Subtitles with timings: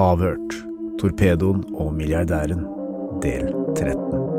[0.00, 0.56] Avhørt.
[1.00, 2.64] Torpedoen og milliardæren.
[3.22, 4.29] Del 13.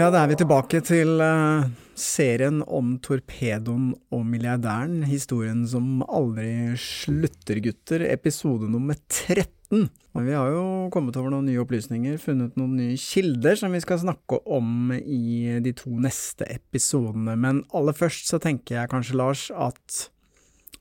[0.00, 1.66] Ja, da er vi tilbake til eh,
[1.98, 5.02] serien om torpedoen og milliardæren.
[5.04, 8.06] Historien som aldri slutter, gutter.
[8.08, 9.90] Episode nummer 13.
[10.16, 10.62] Men vi har jo
[10.94, 15.60] kommet over noen nye opplysninger, funnet noen nye kilder som vi skal snakke om i
[15.60, 17.36] de to neste episodene.
[17.36, 20.06] Men aller først så tenker jeg kanskje, Lars, at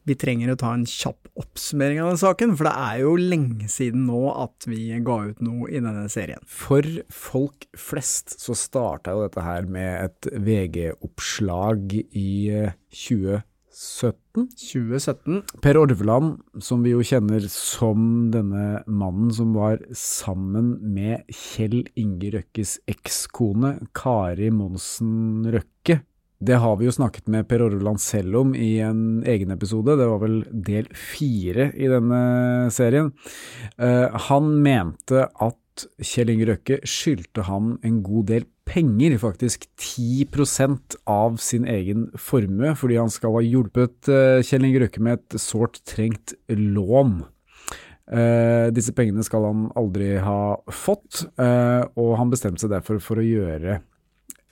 [0.09, 3.69] vi trenger å ta en kjapp oppsummering av den saken, for det er jo lenge
[3.71, 6.41] siden nå at vi ga ut noe i denne serien.
[6.49, 13.45] For folk flest så starta jo dette her med et VG-oppslag i eh, 2017.
[14.59, 15.39] 2017.
[15.63, 22.33] Per Orveland, som vi jo kjenner som denne mannen som var sammen med Kjell Inge
[22.35, 25.78] Røkkes ekskone Kari Monsen Røkke.
[26.39, 30.05] Det har vi jo snakket med Per Orveland selv om i en egen episode, det
[30.07, 32.19] var vel del fire i denne
[32.71, 33.09] serien.
[33.75, 40.95] Eh, han mente at Kjell Inge Røkke skyldte han en god del penger, faktisk 10%
[41.11, 45.39] av sin egen formue, fordi han skal ha hjulpet eh, Kjell Inge Røkke med et
[45.43, 47.19] sårt trengt lån.
[48.09, 53.21] Uh, disse pengene skal han aldri ha fått, uh, og han bestemte seg derfor for
[53.21, 53.75] å gjøre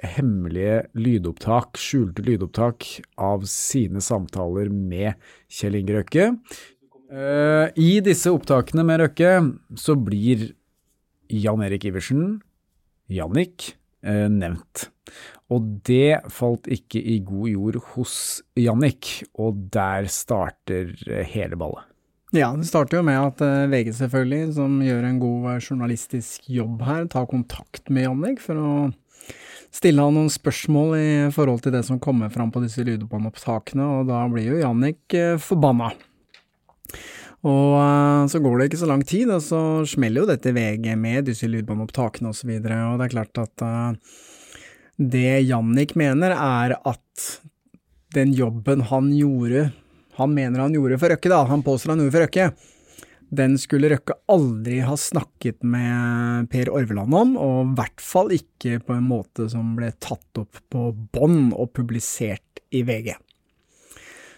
[0.04, 2.86] hemmelige lydopptak, skjulte lydopptak
[3.18, 5.18] av sine samtaler med
[5.50, 6.28] Kjell Inge Røkke.
[7.08, 9.32] Eh, I disse opptakene med Røkke
[9.80, 10.52] så blir
[11.32, 12.40] Jan Erik Iversen,
[13.12, 14.90] Jannik, eh, nevnt.
[15.50, 18.16] Og det falt ikke i god jord hos
[18.60, 21.88] Jannik, og der starter eh, hele ballet.
[22.36, 23.40] Ja, det starter jo med at
[23.72, 28.72] VG selvfølgelig, som gjør en god journalistisk jobb her, tar kontakt med Jannik for å
[29.78, 34.10] stille han noen spørsmål i forhold til det som kommer fram på disse lydbåndopptakene, og
[34.10, 35.92] da blir jo Jannik eh, forbanna.
[37.48, 40.90] Og eh, så går det ikke så lang tid, og så smeller jo dette VG
[41.00, 44.16] med disse lydbåndopptakene osv., og, så videre, og det er klart at eh,
[44.98, 47.28] det Jannik mener er at
[48.16, 49.68] den jobben han gjorde,
[50.18, 52.50] han mener han gjorde for Røkke, da, han påstår han gjorde for Røkke,
[53.30, 58.80] den skulle Røkke aldri ha snakket med Per Orveland om, og i hvert fall ikke
[58.88, 63.14] på en måte som ble tatt opp på bånd og publisert i VG.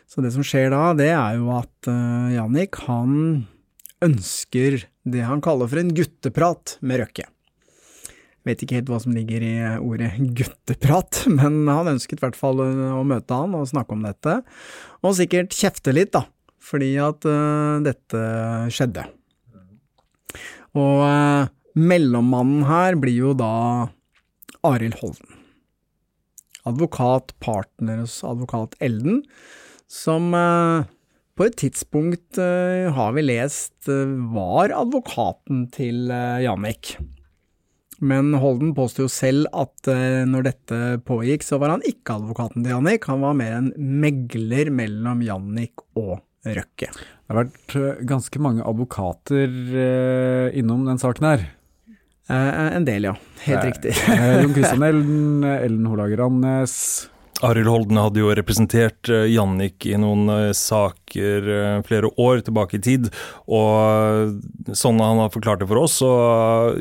[0.10, 3.46] Så det som skjer da, det er jo at uh, Jannik, han
[4.02, 7.28] ønsker det han kaller for en gutteprat med Røkke.
[8.48, 12.64] Vet ikke helt hva som ligger i ordet gutteprat, men han ønsket i hvert fall
[12.64, 14.40] å møte han og snakke om dette,
[15.06, 16.26] og sikkert kjefte litt, da
[16.64, 18.22] fordi at uh, dette
[18.74, 19.06] skjedde.
[20.78, 21.50] Og uh,
[21.80, 23.90] mellommannen her blir jo da
[24.68, 25.38] Arild Holden.
[26.68, 29.24] Advokat, partner hos advokat Elden,
[29.90, 30.86] som uh,
[31.40, 36.12] på et tidspunkt har vi lest var advokaten til
[36.44, 36.98] Jannik.
[38.04, 39.88] Men Holden påstår jo selv at
[40.28, 43.72] når dette pågikk, så var han ikke advokaten til Jannik, han var mer en
[44.04, 46.18] megler mellom Jannik og
[46.48, 46.88] Røkke.
[46.90, 47.74] Det har vært
[48.08, 49.52] ganske mange advokater
[49.84, 51.46] eh, innom den saken her.
[52.30, 53.16] Eh, en del, ja.
[53.44, 53.94] Helt eh, riktig.
[54.42, 56.74] Jon Christian Ellen, Ellen Holager Annes.
[57.46, 61.46] Arild Holden hadde jo representert Jannik i noen saker
[61.88, 63.08] flere år tilbake i tid.
[63.48, 66.12] Og sånn han har forklart det for oss, så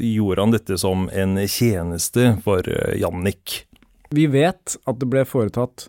[0.02, 2.66] gjorde han dette som en tjeneste for
[2.98, 3.60] Jannik.
[4.10, 5.86] Vi vet at det ble foretatt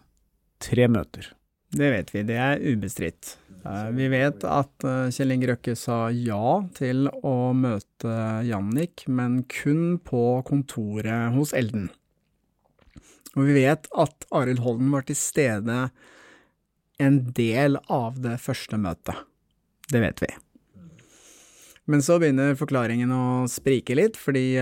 [0.62, 1.32] tre møter.
[1.74, 3.39] Det vet vi, det er ubestridt.
[3.94, 8.14] Vi vet at Kjell Inge Røkke sa ja til å møte
[8.48, 11.90] Jannik, men kun på kontoret hos Elden.
[13.36, 15.90] Og vi vet at Arild Holden var til stede
[17.00, 19.20] en del av det første møtet.
[19.90, 20.32] Det vet vi.
[21.90, 24.60] Men så begynner forklaringen å sprike litt, fordi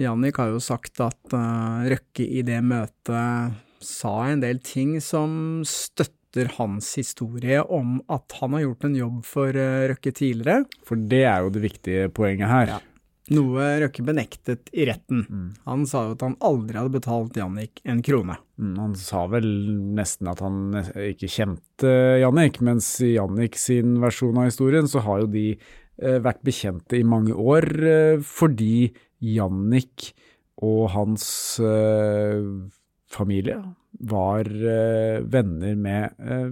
[0.00, 1.38] Jannik har jo sagt at
[1.92, 6.23] Røkke i det møtet sa en del ting som støtter
[6.58, 10.64] hans historie om at han har gjort en jobb for Røkke tidligere.
[10.86, 12.74] For det er jo det viktige poenget her.
[12.76, 12.80] Ja.
[13.32, 15.22] Noe Røkke benektet i retten.
[15.24, 15.46] Mm.
[15.64, 18.36] Han sa jo at han aldri hadde betalt Jannik en krone.
[18.60, 19.48] Mm, han sa vel
[19.96, 20.76] nesten at han
[21.06, 26.18] ikke kjente Jannik, mens i Jannik sin versjon av historien så har jo de eh,
[26.20, 28.90] vært bekjente i mange år, eh, fordi
[29.24, 30.10] Jannik
[30.64, 31.24] og hans
[31.64, 32.44] eh,
[33.08, 33.56] familie
[34.00, 36.50] var eh, venner med eh,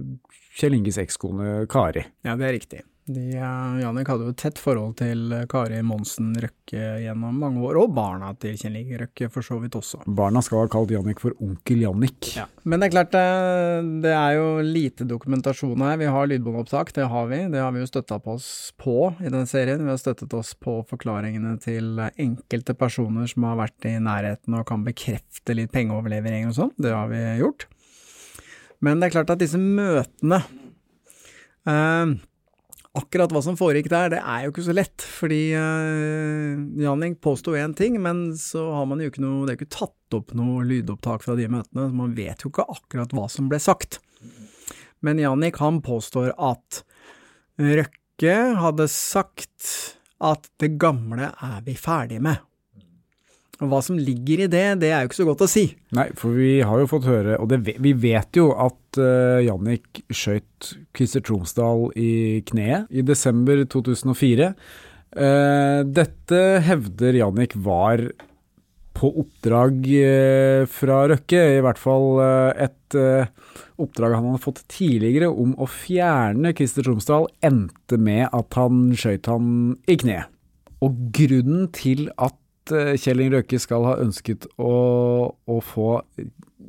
[0.57, 2.05] Kjell Inges ekskone Kari.
[2.25, 2.81] Ja, det er riktig.
[3.05, 7.59] De, uh, Jannik hadde jo et tett forhold til uh, Kari Monsen Røkke gjennom mange
[7.67, 9.99] år, og barna til Kjell Inge Røkke for så vidt også.
[10.07, 12.29] Barna skal ha kalt Jannik for onkel Jannik.
[12.37, 12.47] Ja.
[12.63, 15.99] Men det er klart, uh, det er jo lite dokumentasjon her.
[15.99, 17.43] Vi har lydbåndopptak, det har vi.
[17.51, 19.83] Det har vi jo støtta på oss på i denne serien.
[19.83, 24.67] Vi har støttet oss på forklaringene til enkelte personer som har vært i nærheten og
[24.71, 26.75] kan bekrefte litt pengeoverlevering og sånn.
[26.79, 27.67] Det har vi gjort.
[28.83, 30.45] Men det er klart at disse møtene
[32.97, 35.05] akkurat hva som foregikk der, det er jo ikke så lett.
[35.19, 39.59] Fordi uh, Janning påsto én ting, men så har man jo ikke noe Det er
[39.61, 43.27] ikke tatt opp noe lydopptak fra de møtene, så man vet jo ikke akkurat hva
[43.31, 43.99] som ble sagt.
[45.03, 46.83] Men Jannik han påstår at
[47.59, 49.73] Røkke hadde sagt
[50.23, 52.39] at det gamle er vi ferdig med.
[53.61, 55.67] Og hva som ligger i det, det er jo ikke så godt å si.
[55.93, 60.01] Nei, for vi har jo fått høre, og det, vi vet jo at uh, Jannik
[60.09, 64.49] skøyt Christer Tromsdal i kneet i desember 2004.
[65.13, 68.07] Uh, dette hevder Jannik var
[68.97, 72.09] på oppdrag uh, fra Røkke, i hvert fall
[72.57, 72.97] et
[73.81, 79.29] oppdrag han hadde fått tidligere om å fjerne Christer Tromsdal, endte med at han skøyt
[79.29, 80.29] han i kneet.
[80.83, 82.37] Og grunnen til at
[82.71, 84.73] Eh, Kjell Inge Røkke skal ha ønsket å,
[85.35, 86.01] å få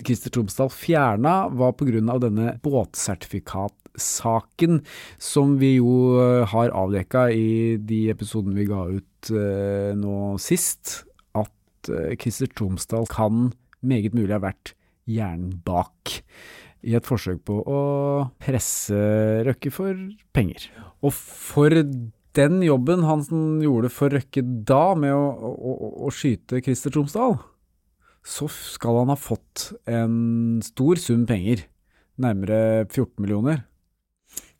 [0.05, 2.19] Christer Tromsdal fjerna, var pga.
[2.19, 4.81] denne båtsertifikatsaken
[5.23, 11.07] som vi jo eh, har avdekka i de episodene vi ga ut uh, nå sist.
[11.39, 11.55] At
[12.19, 13.53] Christer Tromsdal kan
[13.85, 14.75] meget mulig ha vært
[15.07, 16.25] hjernen bak
[16.85, 17.81] i et forsøk på å
[18.43, 18.95] presse
[19.47, 19.95] Røkke for
[20.37, 20.69] penger.
[21.05, 21.71] Og for
[22.39, 23.25] den jobben han
[23.63, 25.75] gjorde for Røkke da, med å, å,
[26.09, 27.39] å skyte Christer Tromsdal,
[28.25, 31.67] så skal han ha fått en stor sum penger.
[32.21, 33.65] Nærmere 14 millioner.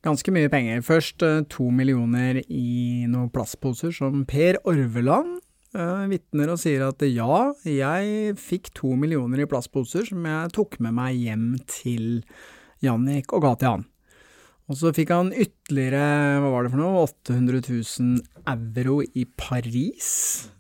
[0.05, 0.83] Ganske mye penger.
[0.85, 5.39] Først eh, to millioner i noen plastposer som Per Orveland
[5.79, 10.77] uh, vitner og sier at ja, jeg fikk to millioner i plastposer som jeg tok
[10.85, 12.21] med meg hjem til
[12.85, 13.89] Jannik og ga til han.
[14.65, 20.09] Og så fikk han ytterligere, hva var det for noe, 800 000 euro i Paris,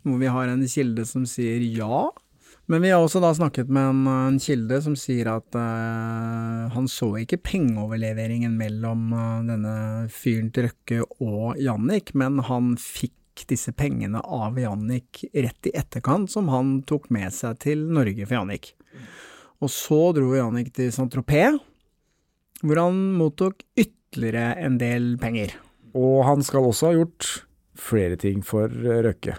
[0.04, 2.10] hvor vi har en kilde som sier ja.
[2.68, 6.88] Men vi har også da snakket med en, en kilde som sier at uh, han
[6.88, 9.74] så ikke pengeoverleveringen mellom uh, denne
[10.12, 16.28] fyren til Røkke og Jannik, men han fikk disse pengene av Jannik rett i etterkant,
[16.32, 18.74] som han tok med seg til Norge for Jannik.
[19.64, 21.56] Og så dro Jannik til Saint-Tropez
[22.64, 25.54] hvor han mottok ytterligere en del penger.
[25.94, 27.32] Og han skal også ha gjort
[27.78, 29.36] flere ting for Røkke.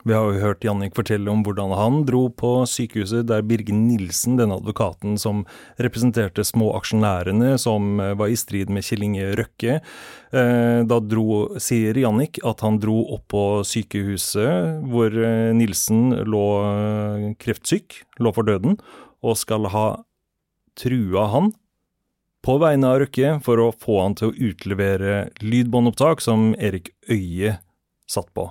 [0.00, 4.38] Vi har jo hørt Jannik fortelle om hvordan han dro på sykehuset der Birgen Nilsen,
[4.38, 5.42] denne advokaten som
[5.76, 9.76] representerte småaksjonærene som var i strid med Kjell Inge Røkke,
[10.32, 16.46] eh, da dro, sier Jannik at han dro opp på sykehuset hvor eh, Nilsen lå
[16.64, 18.80] eh, kreftsyk, lå for døden,
[19.20, 19.88] og skal ha
[20.80, 21.52] trua han
[22.44, 27.58] på vegne av Røkke for å få han til å utlevere lydbåndopptak som Erik Øie
[28.10, 28.48] satt på.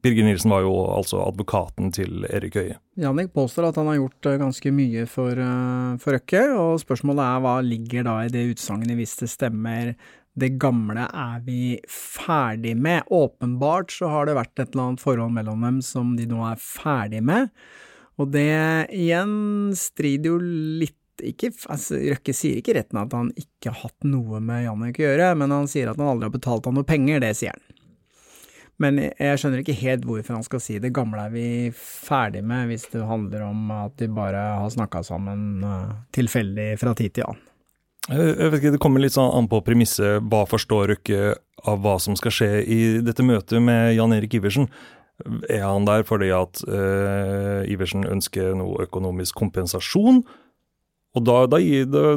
[0.00, 2.78] Birger Nilsen var jo altså advokaten til Erik Øie.
[3.00, 7.26] Jannik påstår at han har gjort eh, ganske mye for, uh, for Røkke, og spørsmålet
[7.26, 9.92] er hva ligger da i det utsagnet hvis det stemmer
[10.40, 13.04] det gamle er vi ferdig med.
[13.12, 16.60] Åpenbart så har det vært et eller annet forhold mellom dem som de nå er
[16.62, 17.50] ferdig med,
[18.20, 20.40] og det igjen strider jo
[20.80, 25.00] litt ikke, altså, Røkke sier ikke retten at han ikke har hatt noe med Jannik
[25.00, 27.54] å gjøre, men han sier at han aldri har betalt han noe penger, det sier
[27.54, 27.66] han.
[28.80, 31.46] Men jeg skjønner ikke helt hvorfor han skal si det gamle er vi
[31.76, 36.94] ferdig med, hvis det handler om at de bare har snakka sammen uh, tilfeldig fra
[36.96, 37.46] tid til annen.
[38.10, 41.34] Jeg vet ikke, Det kommer litt sånn an på premisset hva forstår Røkke
[41.68, 44.70] av hva som skal skje i dette møtet med Jan Erik Iversen.
[45.52, 50.24] Er han der fordi at uh, Iversen ønsker noe økonomisk kompensasjon?
[51.18, 51.58] Og da, da,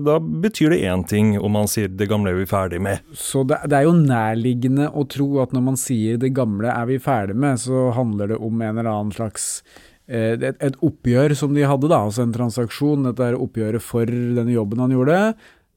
[0.05, 3.01] da, betyr det én ting om man sier 'det gamle er vi ferdig med'.
[3.13, 6.85] Så det, det, er jo nærliggende å tro at når man sier 'det gamle er
[6.85, 9.63] vi ferdig med', så handler det om en eller annen slags
[10.07, 13.09] eh, et, et, oppgjør som de hadde, da, altså en transaksjon.
[13.09, 15.33] Dette er oppgjøret for denne jobben han gjorde.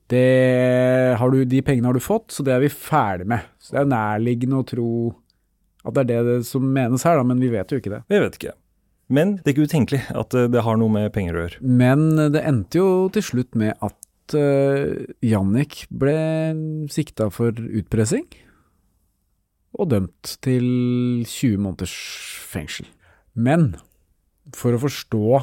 [0.08, 3.48] Det har du, de pengene har du fått, så det er vi ferdig med.
[3.58, 4.92] Så det er nærliggende å tro
[5.86, 8.04] at det er det som menes her, da, men vi vet jo ikke det.
[8.12, 8.52] Vi vet ikke.
[9.12, 11.60] Men det er ikke utenkelig at eh, det har noe med penger å gjøre.
[11.62, 16.16] Men det endte jo til slutt med at uh, Jannik ble
[16.90, 18.26] sikta for utpressing.
[19.76, 20.66] og dømt til
[21.28, 21.94] 20 måneders
[22.48, 22.86] fengsel.
[23.36, 23.76] Men
[24.56, 25.42] for å forstå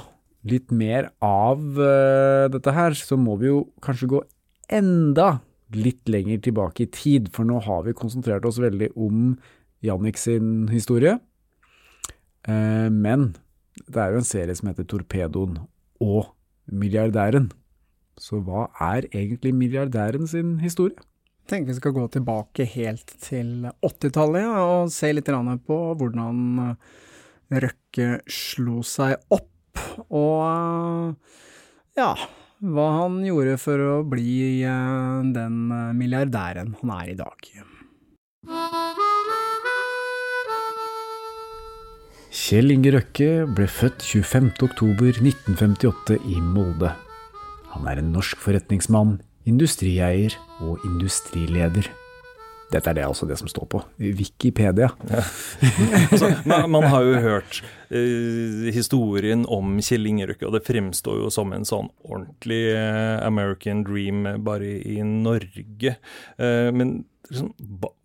[0.50, 4.24] litt mer av uh, dette her, så må vi jo kanskje gå
[4.74, 5.38] enda
[5.74, 9.38] litt lenger tilbake i tid, for nå har vi konsentrert oss veldig om
[9.86, 11.20] Jannik sin historie.
[12.50, 13.32] Uh, men
[13.88, 15.60] det er jo en serie som heter Torpedoen
[16.04, 16.34] og
[16.72, 17.50] Milliardæren.
[18.20, 20.96] Så hva er egentlig milliardæren sin historie?
[21.44, 25.28] Jeg tenker vi skal gå tilbake helt til 80-tallet ja, og se litt
[25.68, 26.78] på hvordan
[27.54, 29.82] Røkke slo seg opp
[30.14, 31.18] og
[31.98, 32.14] ja,
[32.64, 37.50] hva han gjorde for å bli eh, den eh, milliardæren han er i dag.
[42.34, 46.90] Kjell Inge Røkke ble født 25.10.1958 i Molde.
[47.76, 50.34] Han er en norsk forretningsmann, industrieier
[50.66, 51.92] og industrileder.
[52.74, 54.90] Dette er det altså det som står på Wikipedia.
[55.12, 55.22] Ja.
[56.10, 57.62] altså, man, man, har jo hørt
[57.94, 63.86] eh, historien om Kjell Ingerøkke, og det fremstår jo som en sånn ordentlig eh, American
[63.86, 66.02] dream bare i, i Norge.
[66.42, 67.54] Eh, men liksom,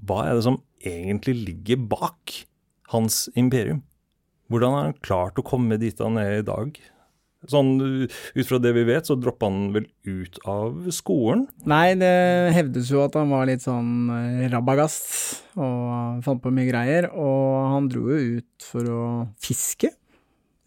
[0.04, 2.44] hva er det som egentlig ligger bak
[2.92, 3.88] hans imperium?
[4.48, 6.78] Hvordan har han klart å komme dit han er i dag?
[7.46, 11.44] Sånn Ut fra det vi vet, så droppa han vel ut av skolen?
[11.70, 12.10] Nei, det
[12.56, 17.10] hevdes jo at han var litt sånn eh, rabagast og fant på mye greier.
[17.14, 19.04] Og han dro jo ut for å
[19.42, 19.92] fiske,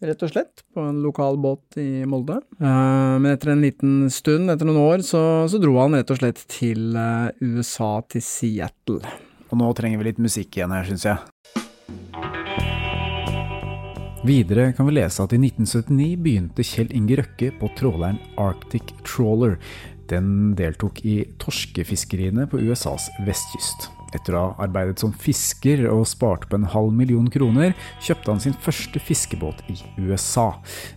[0.02, 2.40] rett og slett, på en lokal båt i Molde.
[2.56, 5.22] Eh, men etter en liten stund, etter noen år, så,
[5.52, 9.02] så dro han rett og slett til eh, USA, til Seattle.
[9.52, 11.31] Og nå trenger vi litt musikk igjen her, syns jeg.
[14.22, 19.56] Videre kan vi lese at i 1979 begynte Kjell Inge Røkke på tråleren Arctic Trawler.
[20.12, 23.88] Den deltok i torskefiskeriene på USAs vestkyst.
[24.12, 28.42] Etter å ha arbeidet som fisker og spart på en halv million kroner, kjøpte han
[28.44, 30.50] sin første fiskebåt i USA.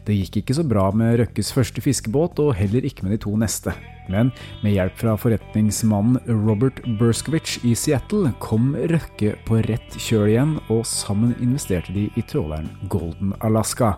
[0.08, 3.36] Det gikk ikke så bra med Røkkes første fiskebåt, og heller ikke med de to
[3.40, 3.76] neste.
[4.12, 4.30] Men
[4.62, 10.86] med hjelp fra forretningsmannen Robert Berskowitz i Seattle kom Røkke på rett kjøl igjen, og
[10.90, 13.96] sammen investerte de i tråleren Golden Alaska.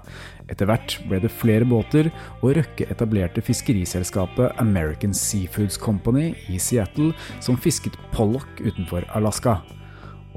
[0.48, 2.10] Etter hvert ble det flere båter,
[2.42, 7.12] og Røkke etablerte fiskeriselskapet American Seafoods Company i Seattle,
[7.44, 9.60] som fisket pollock utenfor Alaska.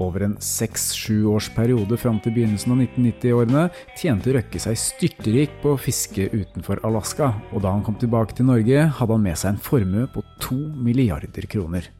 [0.01, 3.65] Over en seks-sju års periode fram til begynnelsen av 1990-årene
[3.99, 8.49] tjente Røkke seg styrterik på å fiske utenfor Alaska, og da han kom tilbake til
[8.49, 11.91] Norge, hadde han med seg en formue på to milliarder kroner.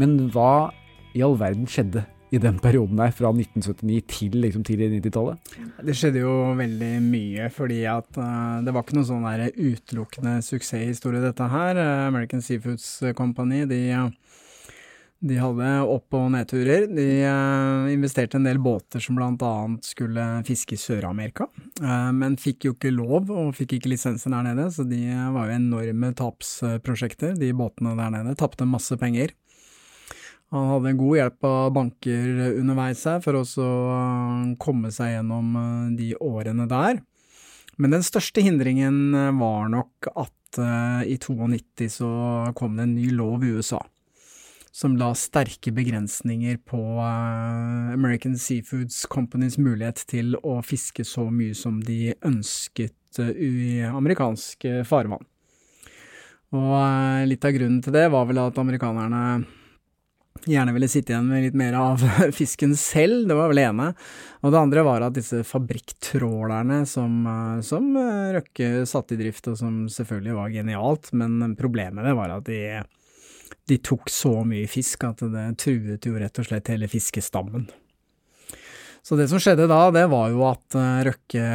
[0.00, 0.72] Men hva
[1.14, 2.02] i all verden skjedde
[2.34, 5.54] i den perioden der, fra 1979 til liksom tidlig 90-tallet?
[5.86, 10.36] Det skjedde jo veldig mye, fordi at uh, det var ikke noen sånn der utelukkende
[10.44, 11.80] suksesshistorie, dette her.
[12.10, 13.82] American Seafoods Company de
[15.24, 16.86] de hadde opp- og nedturer.
[16.90, 19.52] De uh, investerte en del båter som bl.a.
[19.84, 21.46] skulle fiske i Sør-Amerika,
[21.80, 25.00] uh, men fikk jo ikke lov og fikk ikke lisenser der nede, så de
[25.34, 28.36] var jo enorme tapsprosjekter, de båtene der nede.
[28.40, 29.32] Tapte masse penger.
[30.52, 32.28] Han hadde god hjelp av banker
[32.60, 35.56] underveis her for å uh, komme seg gjennom
[35.98, 37.00] de årene der.
[37.80, 42.08] Men den største hindringen var nok at i 92 så
[42.54, 43.80] kom det en ny lov i USA
[44.74, 46.80] som la sterke begrensninger på
[47.94, 54.80] American Seafoods Companys mulighet til å fiske så mye som de ønsket i amerikansk uh,
[54.86, 55.22] farvann.
[56.54, 59.22] Og litt av grunnen til det var vel at amerikanerne
[60.48, 62.02] gjerne ville sitte igjen med litt mer av
[62.38, 63.90] fisken selv, det var vel det ene.
[64.44, 67.22] Og det andre var at disse fabrikktrålerne som,
[67.64, 67.88] som
[68.36, 72.50] Røkke satte i drift, og som selvfølgelig var genialt, men problemet med det var at
[72.50, 72.60] de
[73.68, 77.66] de tok så mye fisk at det truet jo rett og slett hele fiskestammen.
[79.04, 81.48] Så det som skjedde da, det var jo at eh, Røkke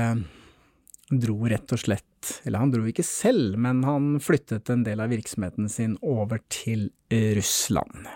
[1.10, 2.06] dro rett og slett
[2.44, 6.90] Eller han dro ikke selv, men han flyttet en del av virksomheten sin over til
[7.10, 8.10] Russland.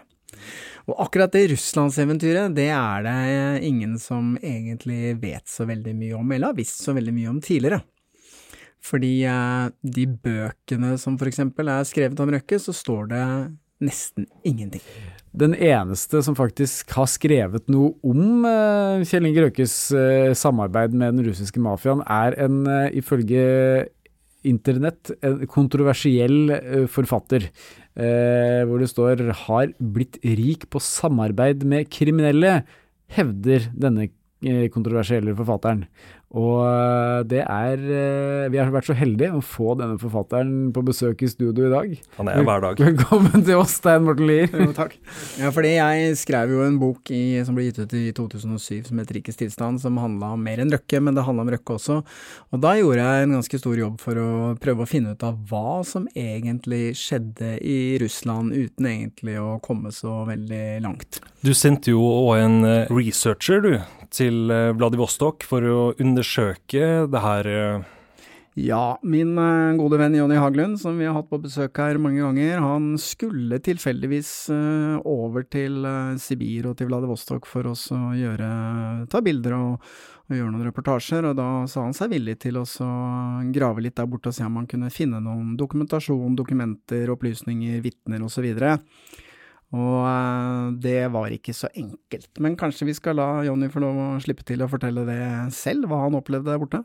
[0.90, 6.32] Og akkurat det russlandseventyret, det er det ingen som egentlig vet så veldig mye om,
[6.32, 7.84] eller har visst så veldig mye om tidligere.
[8.84, 13.26] Fordi eh, de bøkene som for eksempel er skrevet om Røkke, så står det
[13.84, 14.84] nesten ingenting.
[15.34, 21.18] Den eneste som faktisk har skrevet noe om uh, Kjell Inge Røkkes uh, samarbeid med
[21.18, 22.62] den russiske mafiaen, er en,
[22.94, 23.44] ifølge
[24.48, 26.52] internett, en kontroversiell
[26.92, 27.48] forfatter.
[27.94, 32.64] Hvor det står 'har blitt rik på samarbeid med kriminelle',
[33.14, 34.10] hevder denne
[34.44, 35.86] eh, kontroversielle forfatteren.
[36.34, 40.82] Og eh, det er eh, Vi har vært så heldige å få denne forfatteren på
[40.86, 41.92] besøk i studio i dag.
[42.18, 42.82] Han er hver dag.
[42.82, 44.50] Velkommen til oss, Stein Morten Lier.
[44.50, 44.96] Jo, takk.
[45.38, 49.02] Ja, fordi jeg skrev jo en bok i, som ble gitt ut i 2007 som
[49.02, 52.00] het Rikets tilstand, som handla om mer enn Røkke, men det handla om Røkke også.
[52.54, 54.30] Og da gjorde jeg en ganske stor jobb for å
[54.64, 59.94] prøve å finne ut av hva som egentlig skjedde i Russland, uten egentlig å komme
[59.94, 61.22] så veldig langt.
[61.46, 62.60] Du sendte jo òg en
[62.90, 63.78] researcher, du,
[64.14, 67.50] til Vladivostok for å undersøke det her?
[68.54, 69.34] Ja, min
[69.80, 73.58] gode venn Jonny Haglund, som vi har hatt på besøk her mange ganger, han skulle
[73.66, 74.30] tilfeldigvis
[75.10, 75.82] over til
[76.22, 78.52] Sibir og til Vladivostok for oss å gjøre,
[79.10, 79.90] ta bilder og,
[80.28, 82.68] og, gjøre noen reportasjer, og da sa han seg villig til å
[83.58, 88.22] grave litt der borte og se om han kunne finne noen dokumentasjon, dokumenter, opplysninger, vitner
[88.22, 88.52] osv.
[88.54, 89.23] Og
[89.74, 92.30] det var ikke så enkelt.
[92.40, 95.24] Men kanskje vi skal la Jonny få lov å slippe til å fortelle det
[95.56, 96.84] selv, hva han opplevde der borte?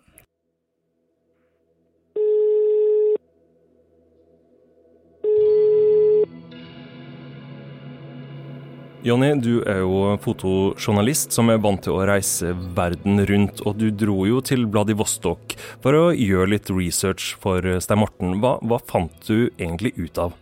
[9.06, 13.92] Jonny, du er jo fotojournalist som er vant til å reise verden rundt, og du
[13.94, 15.54] dro jo til Vladivostok
[15.84, 18.40] for å gjøre litt research for Stein Morten.
[18.42, 20.34] Hva, hva fant du egentlig ut av?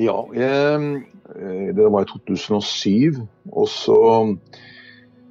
[0.00, 1.02] Ja, jeg,
[1.76, 3.18] det var i 2007.
[3.52, 3.98] Og så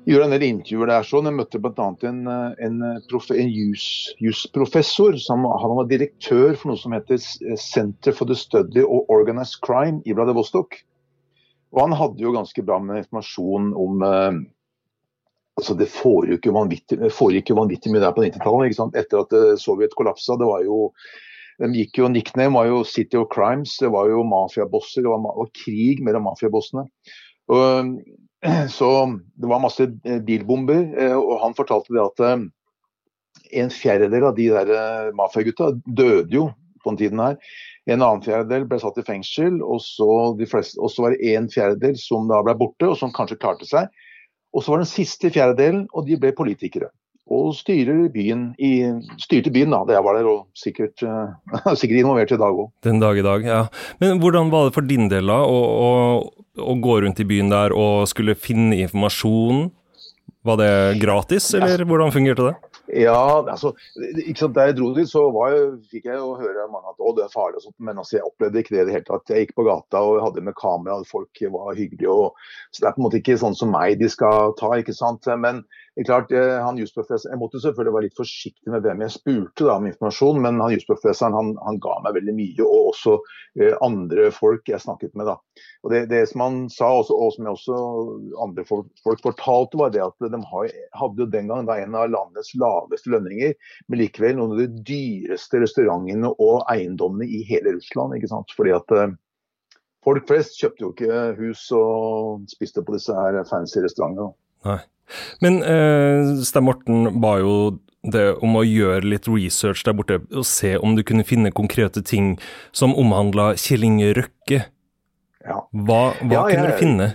[0.06, 1.08] gjorde jeg en del intervjuer der.
[1.08, 1.30] sånn.
[1.30, 1.88] Jeg møtte bl.a.
[2.10, 3.52] en, en, en
[4.22, 5.18] jusprofessor.
[5.34, 7.22] Han var direktør for noe som heter
[7.58, 10.78] Center for the Study of Organized Crime i Vladivostok.
[11.72, 14.42] Og han hadde jo ganske bra med informasjon om eh,
[15.60, 18.98] altså Det foregikk jo vanvittig, vanvittig mye der på 90-tallet.
[19.00, 20.38] Etter at Sovjet kollapsa.
[20.38, 20.90] det var jo
[21.62, 25.06] de gikk jo, Nickname var jo City of Crimes, det var jo mafiabosser.
[25.06, 26.88] Det var, var krig mellom mafiabossene.
[28.74, 28.88] Så
[29.38, 29.86] det var masse
[30.26, 32.24] bilbomber, og han fortalte det at
[33.62, 36.48] en fjerdedel av de der mafiagutta døde jo
[36.82, 37.38] på den tiden her.
[37.90, 40.08] En annen fjerdedel ble satt i fengsel, og så,
[40.50, 43.68] fleste, og så var det en fjerdedel som da ble borte, og som kanskje klarte
[43.70, 43.90] seg.
[44.54, 46.92] Og så var det den siste fjerdedelen, og de ble politikere.
[47.32, 48.74] Og styrer byen i,
[49.22, 51.32] styrte byen da jeg var der, og sikkert, uh,
[51.80, 52.72] sikkert involvert i dag òg.
[52.84, 53.62] Den dag i dag, ja.
[54.04, 55.92] Men hvordan var det for din del da, å, å,
[56.60, 59.70] å gå rundt i byen der og skulle finne informasjon?
[60.44, 62.54] Var det gratis, eller hvordan fungerte det?
[62.98, 63.72] Ja, altså,
[64.26, 67.14] ikke sant, Da jeg dro dit, så jeg, fikk jeg jo høre mange at å,
[67.16, 67.62] det er farlig.
[67.62, 69.32] og sånt, Men altså, jeg opplevde ikke det i det hele tatt.
[69.32, 72.10] Jeg gikk på gata og hadde med kamera, og folk var hyggelige.
[72.10, 72.34] Og,
[72.72, 74.74] så Det er på en måte ikke sånn som meg de skal ta.
[74.82, 75.64] ikke sant, Men
[76.08, 79.88] klart, eh, han Jeg måtte selvfølgelig være litt forsiktig med hvem jeg spurte da, om
[79.90, 82.64] informasjon, men han jusprofessoren han, han, ga meg veldig mye.
[82.64, 83.18] Og også
[83.60, 85.28] eh, andre folk jeg snakket med.
[85.28, 85.36] da.
[85.84, 87.82] Og Det, det som han sa, også, og som jeg også
[88.46, 90.40] andre folk, folk, fortalte, var det at de
[91.02, 93.58] hadde den gang da, en av landets laveste lønninger,
[93.92, 98.16] men likevel noen av de dyreste restaurantene og eiendommene i hele Russland.
[98.16, 98.56] ikke sant?
[98.56, 99.12] Fordi at eh,
[100.02, 104.32] Folk flest kjøpte jo ikke hus og spiste på disse her fancy restaurantene.
[104.66, 104.80] Nei.
[105.44, 107.56] Men uh, Stein Morten ba jo
[108.02, 112.02] det om å gjøre litt research der borte, og se om du kunne finne konkrete
[112.02, 112.34] ting
[112.74, 114.64] som omhandla Kjell Inge Røkke.
[115.46, 115.62] Ja.
[115.70, 117.10] Hva, hva ja, kunne jeg, du finne?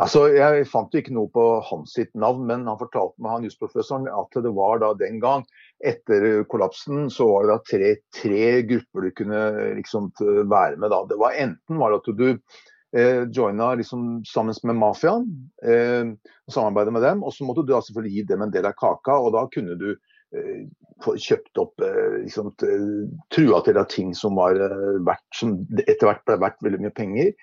[0.00, 3.48] Altså, Jeg fant jo ikke noe på hans sitt navn, men han fortalte meg han
[3.48, 5.44] jusprofessoren at det var da den gang,
[5.84, 9.42] etter kollapsen, så var det da tre, tre grupper du kunne
[9.78, 10.90] liksom være med.
[10.92, 11.02] da.
[11.08, 12.28] Det var Enten var det at du
[12.96, 15.26] eh, joina liksom sammen med mafiaen
[15.64, 16.12] eh,
[16.46, 17.24] og samarbeide med dem.
[17.24, 19.78] Og så måtte du da selvfølgelig gi dem en del av kaka, og da kunne
[19.80, 20.68] du eh,
[21.04, 22.52] få kjøpt opp eh, liksom,
[23.34, 26.96] trua til deg ting som var eh, verdt, som etter hvert ble verdt veldig mye
[26.96, 27.34] penger.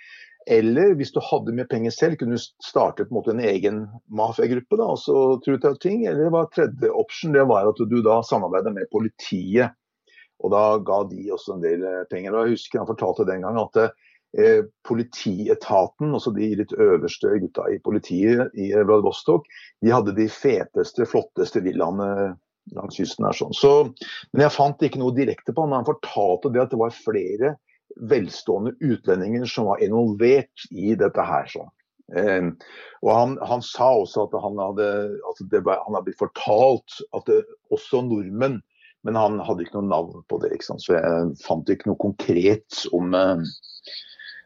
[0.47, 3.81] Eller hvis du hadde mye penger selv, kunne du starte på en, måte en egen
[4.07, 6.05] mafiagruppe og så true til ting.
[6.07, 9.75] Eller var tredje option det var at du da samarbeidet med politiet.
[10.39, 12.31] Og da ga de også en del eh, penger.
[12.31, 13.95] Og jeg husker han fortalte den gang at eh,
[14.87, 19.47] politietaten, altså de litt øverste gutta i politiet i Vladivostok,
[19.81, 22.35] de hadde de feteste, flotteste villaene
[22.75, 23.37] langs kysten her.
[23.37, 23.55] Sånn.
[23.55, 23.71] Så,
[24.33, 25.71] men jeg fant ikke noe direkte på han.
[25.71, 27.55] Men han fortalte det at det var flere
[28.11, 31.47] velstående utlendinger som var involvert i dette her.
[31.49, 31.73] sånn.
[32.17, 32.49] Eh,
[33.03, 34.89] og han, han, sa også at han hadde,
[35.27, 37.41] altså ble, han hadde blitt fortalt at det,
[37.73, 38.61] også nordmenn
[39.07, 40.57] men han hadde ikke noe navn på det.
[40.65, 43.43] Så jeg fant ikke noe konkret om eh,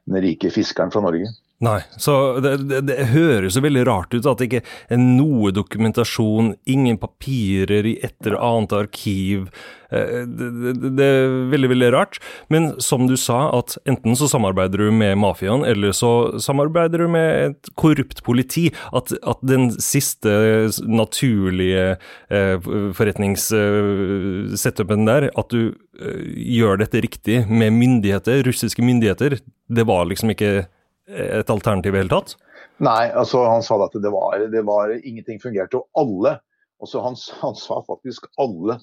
[0.10, 1.30] den rike fiskeren fra Norge.
[1.62, 5.52] Nei, så det, det, det, høres jo veldig rart ut at det ikke er noe
[5.54, 9.46] dokumentasjon, ingen papirer i et eller annet arkiv.
[9.94, 12.18] Eh, det, det, er veldig, veldig rart.
[12.50, 17.08] Men som du sa, at enten så samarbeider du med mafiaen, eller så samarbeider du
[17.14, 18.74] med et korrupt politi.
[18.90, 22.02] At, at den siste naturlige
[22.34, 22.58] eh,
[22.98, 26.22] forretningssetupen der, at du eh,
[26.58, 29.40] gjør dette riktig med myndigheter, russiske myndigheter,
[29.72, 30.66] det var liksom ikke
[31.12, 32.36] et alternativ i det hele tatt?
[32.82, 35.82] Nei, altså han sa at det var, det var ingenting fungerte.
[35.82, 36.38] Og alle,
[36.82, 38.80] altså han, han sa faktisk alle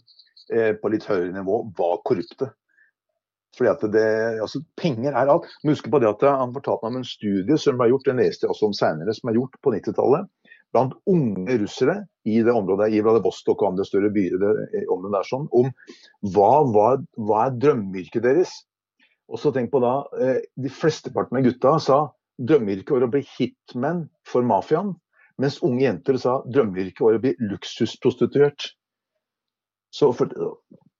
[0.52, 2.52] eh, på litt høyere nivå var korrupte.
[3.58, 4.08] Fordi at det,
[4.44, 5.48] altså Penger er alt.
[5.62, 8.20] Men husk på det at Han fortalte meg om en studie som ble gjort, den
[8.22, 10.28] leste jeg også om senere, som er gjort på 90-tallet.
[10.74, 11.94] Blant unge russere
[12.28, 15.70] i det området i Vladivostok og andre større byer det, om det der sånn, om
[16.34, 18.52] hva, hva, er drømmeyrket deres.
[19.28, 21.98] Og så tenk på da, eh, De flesteparten av gutta sa
[22.38, 24.92] drømmeyrket var å bli hitman for mafiaen,
[25.40, 28.72] mens unge jenter sa drømmeyrket var å bli luksusprostituert.
[29.94, 30.32] Så for,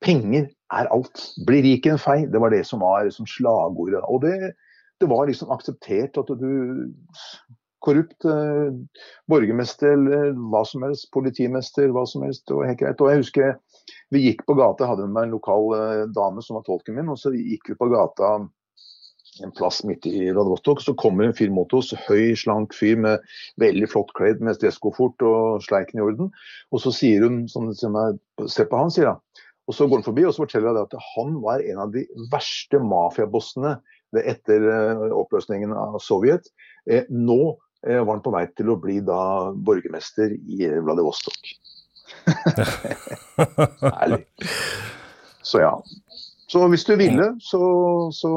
[0.04, 1.24] penger er alt.
[1.46, 4.02] Bli rik i en fei, det var det som var liksom slagordet.
[4.09, 4.54] Og det,
[5.00, 6.50] det, var liksom akseptert at du
[7.84, 8.68] Korrupt eh,
[9.30, 12.48] borgermester eller hva som helst, politimester, hva som helst.
[12.50, 13.00] Og helt greit.
[13.00, 13.56] Og jeg husker
[14.12, 17.20] vi gikk på gata, hadde med en lokal eh, dame som var tolken min, og
[17.20, 18.38] så gikk vi på gata
[19.44, 21.92] en plass midt i Vladivostok, så kommer en fyr mot oss.
[22.08, 23.22] Høy, slank fyr med
[23.62, 26.32] veldig flott kledd med stresskoffert og sleiken i orden.
[26.74, 29.22] Og så sier hun sånn Se på han, sier hun.
[29.68, 32.06] Og så går han forbi og så forteller hun at han var en av de
[32.32, 33.76] verste mafiabossene
[34.16, 36.48] etter eh, oppløsningen av Sovjet.
[36.88, 39.20] Eh, nå var han på vei til å bli da
[39.54, 41.52] borgermester i Vladivostok.
[44.00, 44.24] Herlig.
[45.42, 45.72] Så ja.
[46.48, 47.60] Så hvis du ville så,
[48.12, 48.30] så,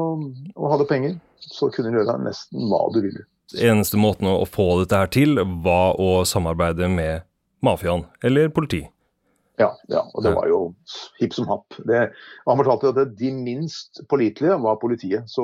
[0.56, 3.26] og hadde penger, så kunne du gjøre nesten hva du ville.
[3.60, 7.26] Eneste måten å få dette her til, var å samarbeide med
[7.64, 8.84] mafiaen eller politi.
[9.60, 10.60] Ja, ja, og det var jo
[11.20, 11.76] hipp som happ.
[11.88, 12.06] Det,
[12.48, 15.28] han fortalte at de minst pålitelige var politiet.
[15.30, 15.44] Så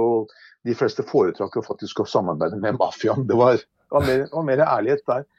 [0.65, 3.27] de fleste foretrakk å faktisk å samarbeide med mafiaen.
[3.29, 5.28] Det var, det var, mer, det var mer ærlighet der.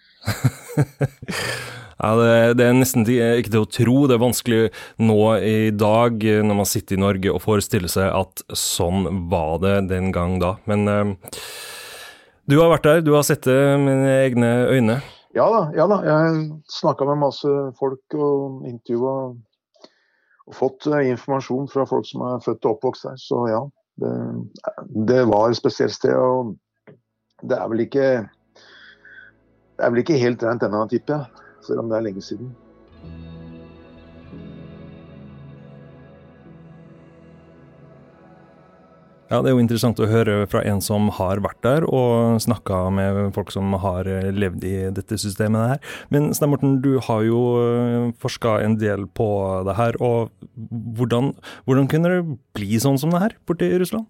[1.99, 3.97] Ja, det, det, er nesten ikke til å tro.
[4.07, 4.59] Det er vanskelig
[5.03, 9.73] nå i dag, når man sitter i Norge, å forestille seg at sånn var det
[9.91, 10.55] den gang da.
[10.71, 11.41] Men eh,
[12.47, 15.01] du har vært der, du har sett det med egne øyne?
[15.37, 15.99] Ja da, ja da.
[16.07, 16.39] jeg
[16.73, 19.17] snakka med masse folk og intervjua
[20.49, 23.19] og fått uh, informasjon fra folk som er født og oppvokst der.
[23.21, 23.61] Så ja,
[24.01, 24.15] det,
[25.11, 26.15] det var et spesielt sted.
[26.17, 26.55] Og
[27.43, 28.09] det er vel ikke
[29.79, 32.51] det er vel ikke helt rent ennå, tipper jeg selv om det er lenge siden.
[39.29, 42.87] Ja, Det er jo interessant å høre fra en som har vært der og snakka
[42.97, 45.83] med folk som har levd i dette systemet her.
[46.09, 49.29] Men Stein Morten, du har jo eh, forska en del på
[49.69, 50.01] det her.
[50.01, 50.33] og
[50.97, 51.35] hvordan,
[51.69, 54.09] hvordan, kunne det bli sånn som det her borte i Russland?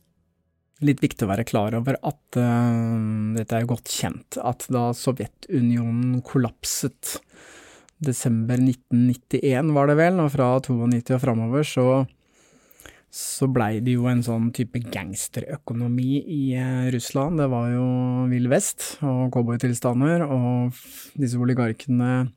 [0.78, 6.20] Litt viktig å være klar over at uh, dette er godt kjent, at da Sovjetunionen
[6.22, 7.16] kollapset
[7.98, 11.86] desember 1991 var det vel, og fra 92 og framover så,
[13.10, 17.42] så blei det jo en sånn type gangsterøkonomi i uh, Russland.
[17.42, 17.88] Det var jo
[18.30, 20.78] Vill Vest og cowboytilstander, og
[21.18, 22.28] disse oligarkene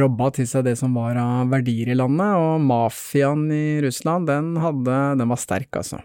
[0.00, 4.54] robba til seg det som var av verdier i landet, og mafiaen i Russland, den,
[4.64, 6.00] hadde, den var sterk, altså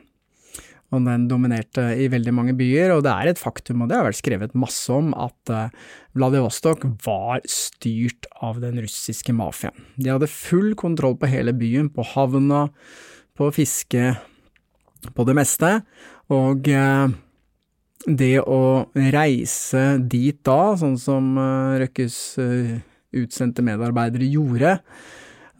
[0.90, 4.08] og den dominerte i veldig mange byer, og det er et faktum, og det har
[4.08, 5.70] vært skrevet masse om, at uh,
[6.18, 9.78] Vladivostok var styrt av den russiske mafiaen.
[10.02, 12.68] De hadde full kontroll på hele byen, på havna,
[13.38, 14.16] på fiske,
[15.16, 15.74] på det meste,
[16.34, 17.06] og uh,
[18.10, 18.62] det å
[19.14, 22.20] reise dit da, sånn som uh, Røkkes
[23.20, 24.78] utsendte medarbeidere gjorde,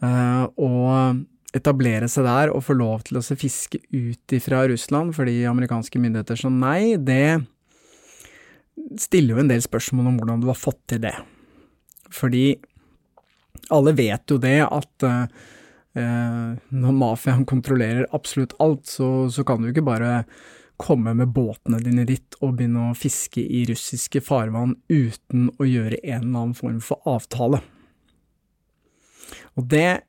[0.00, 1.18] og
[1.56, 6.00] etablere seg der og få lov til å se fiske ut ifra Russland fordi amerikanske
[6.02, 7.40] myndigheter sa nei, det
[9.00, 11.14] stiller jo en del spørsmål om hvordan du har fått til det.
[12.10, 12.54] Fordi
[13.74, 15.26] alle vet jo det at uh,
[15.94, 20.22] når mafiaen kontrollerer absolutt alt, så, så, kan du ikke bare
[20.80, 25.98] komme med båtene dine dit og begynne å fiske i russiske farvann uten å gjøre
[26.00, 27.60] en eller annen form for avtale.
[29.58, 30.00] Og det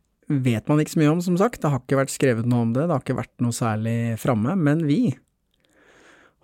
[0.46, 1.62] vet man ikke så mye om, som sagt.
[1.62, 4.56] Det har ikke vært skrevet noe om det, det har ikke vært noe særlig framme.
[4.60, 5.16] Men vi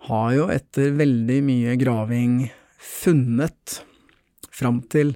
[0.08, 2.40] har jo etter veldig mye graving
[2.78, 3.80] funnet
[4.54, 5.14] fram til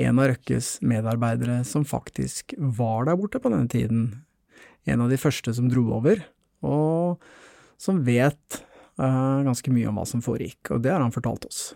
[0.00, 4.02] en av Røkkes medarbeidere som faktisk var der borte på denne tiden.
[4.88, 6.22] En av de første som dro over,
[6.64, 7.20] og
[7.80, 8.60] som vet
[9.00, 11.70] uh, ganske mye om hva som foregikk, og det har han fortalt oss.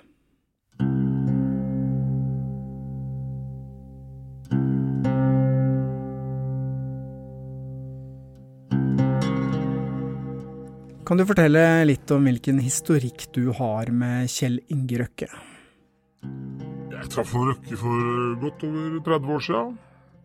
[11.15, 15.29] Kan du fortelle litt om hvilken historikk du har med Kjell Inge Røkke?
[16.91, 19.77] Jeg traff Røkke for godt over 30 år siden.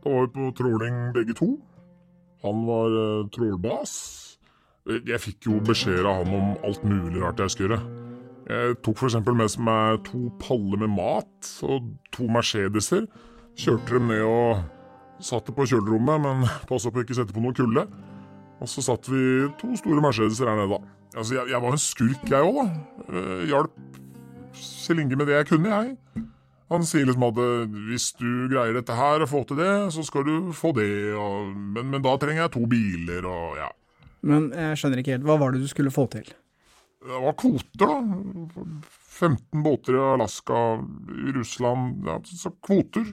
[0.02, 1.52] Da var vi på tråling begge to.
[2.42, 3.94] Han var uh, trålbas.
[4.90, 8.10] Jeg fikk jo beskjeder av han om alt mulig rart jeg skulle gjøre.
[8.50, 9.22] Jeg tok f.eks.
[9.30, 13.06] med meg to paller med mat og to Mercedeser.
[13.54, 14.66] Kjørte dem ned og
[15.22, 17.86] satte på kjølerommet, men passa på å ikke sette på noe kulde.
[18.60, 19.22] Og så satt vi
[19.60, 20.96] to store Mercedeser her nede, da.
[21.16, 23.06] Altså, jeg, jeg var en skurk, jeg òg, da.
[23.10, 23.78] Uh, hjalp
[24.60, 26.26] Kjell Inge med det jeg kunne, jeg.
[26.70, 30.04] Han sier liksom at eh, hvis du greier dette her og får til det, så
[30.06, 33.70] skal du få det, og, men, men, da trenger jeg to biler og ja.
[34.30, 36.30] Men jeg skjønner ikke helt, hva var det du skulle få til?
[37.00, 38.68] Det var kvoter, da.
[39.20, 40.60] 15 båter i Alaska,
[41.26, 43.08] i Russland, ja, så kvoter.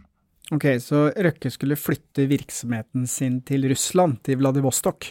[0.55, 5.09] Ok, så Røkke skulle flytte virksomheten sin til Russland, til Vladivostok?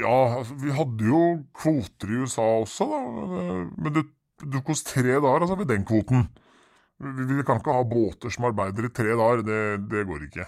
[0.00, 1.22] Ja, altså, vi hadde jo
[1.56, 3.02] kvoter i USA også, da.
[3.76, 4.04] Men det
[4.42, 6.26] tok oss tre dager, altså, ved den kvoten.
[7.04, 10.46] Vi, vi, kan ikke ha båter som arbeider i tre dager, det, det går ikke.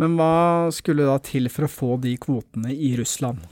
[0.00, 3.42] Men hva skulle da til for å få de kvotene i Russland?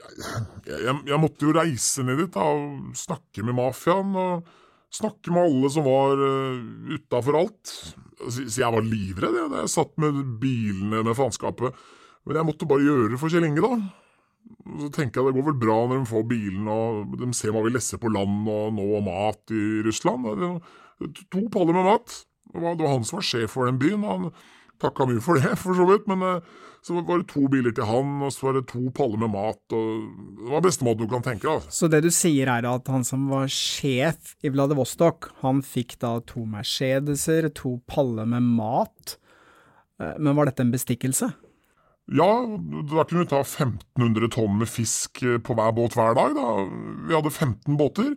[0.00, 4.16] Jeg, jeg, jeg måtte jo reise ned dit da, og snakke med mafiaen.
[4.16, 4.56] og
[4.90, 6.60] Snakke med alle som var uh,
[6.90, 7.72] utafor alt.
[8.26, 11.76] Så, så jeg var livredd jeg, da jeg satt med bilene med faenskapet.
[12.30, 13.74] Men jeg måtte bare gjøre det for Kjell Inge, da.
[14.78, 17.64] Så tenker jeg det går vel bra når de får bilen og de ser hva
[17.64, 20.28] vi lesser på land og nå mat i Russland.
[21.34, 22.20] To paller med mat.
[22.54, 24.06] Det var, han som var sjef for den byen.
[24.06, 24.30] Han
[24.80, 26.06] takka mye for det, for så vidt.
[26.10, 26.54] Men eh,
[26.86, 29.60] så var det to biler til han, og så var det to paller med mat.
[29.74, 30.06] og
[30.38, 31.68] Det var beste måten du kan tenke deg.
[31.74, 36.16] Så det du sier er at han som var sjef i Vladivostok, han fikk da
[36.30, 39.18] to Mercedeser, to paller med mat.
[40.00, 41.34] Eh, men var dette en bestikkelse?
[42.10, 42.28] Ja,
[42.90, 46.34] da kunne vi ta 1500 tonn med fisk eh, på hver båt hver dag.
[46.34, 46.46] da.
[47.06, 48.16] Vi hadde 15 båter,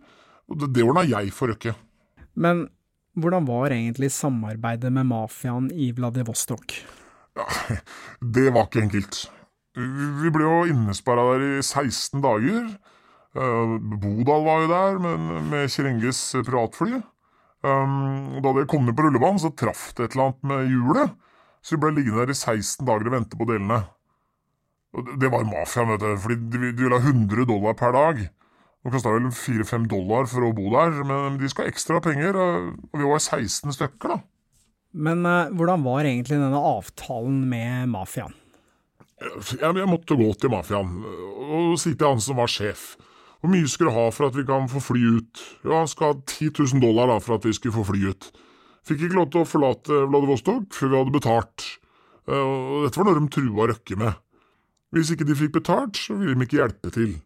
[0.50, 1.76] og det, ordna jeg for Røkke.
[2.34, 2.66] Men
[3.14, 6.74] hvordan var egentlig samarbeidet med mafiaen i Vladivostok?
[7.38, 7.46] Ja,
[8.34, 9.22] det var ikke enkelt.
[9.74, 12.68] Vi ble jo innesperra der i 16 dager.
[13.34, 16.02] Eh, Bodal var jo der med, med Kjell
[16.46, 17.02] privatfly.
[17.64, 21.14] Um, da det kom ned på rullebanen, så traff det et eller annet med hjulet.
[21.64, 23.80] Så vi ble liggende der i 16 dager og vente på delene.
[24.94, 28.20] Og det var mafiaen, vet du, fordi de, de ville ha 100 dollar per dag.
[28.84, 32.36] Det kosta vel 4-5 dollar for å bo der, men de skal ha ekstra penger,
[32.36, 34.20] og vi var 16 stykker, da.
[34.94, 38.36] Men uh, hvordan var egentlig denne avtalen med mafiaen?
[39.24, 42.92] Jeg, jeg, måtte gå til mafiaen og si til han som var sjef.
[43.40, 45.42] Hvor mye skulle du ha for at vi kan få fly ut?
[45.64, 48.30] Ja, han skal ha 10 000 dollar da, for at vi skulle få fly ut.
[48.84, 51.68] Fikk ikke lov til å forlate Vladivostok før vi hadde betalt,
[52.28, 54.20] eh, og dette var noe de trua Røkke med.
[54.94, 57.16] Hvis ikke de fikk betalt, så ville de ikke hjelpe til.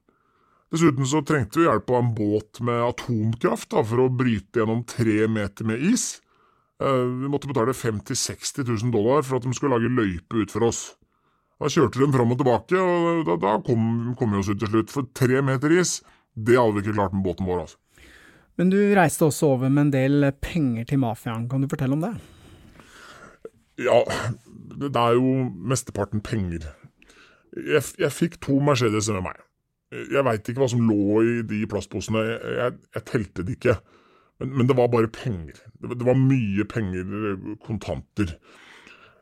[0.72, 4.84] Dessuten så trengte vi hjelp av en båt med atomkraft da, for å bryte gjennom
[4.88, 6.20] tre meter med is.
[6.78, 10.52] Eh, vi måtte betale 50 000-60 000 dollar for at de skulle lage løype ut
[10.54, 10.82] for oss.
[11.58, 14.70] Da kjørte de fram og tilbake, og da, da kom, kom, vi oss ut til
[14.70, 14.92] slutt.
[14.94, 15.98] For tre meter is,
[16.38, 17.64] det hadde vi ikke klart med båten vår.
[17.64, 17.80] altså.
[18.58, 22.02] Men du reiste også over med en del penger til mafiaen, kan du fortelle om
[22.02, 22.14] det?
[23.78, 24.00] Ja,
[24.82, 26.66] det er jo mesteparten penger.
[27.54, 29.44] Jeg, jeg fikk to Mercedeser med meg.
[30.12, 33.76] Jeg veit ikke hva som lå i de plastposene, jeg, jeg, jeg telte det ikke.
[34.42, 35.62] Men, men, det var bare penger.
[35.78, 38.34] Det, det var mye penger, kontanter.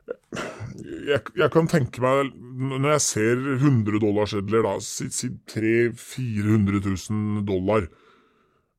[0.07, 2.33] Jeg, jeg, kan tenke meg,
[2.73, 7.87] når jeg ser 100 dollarsedler, da, si, si 300 000-400 000 dollar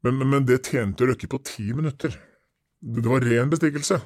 [0.04, 2.14] men, men, men det tjente Røkke på ti minutter.
[2.78, 4.00] Det, det var ren bestikkelse.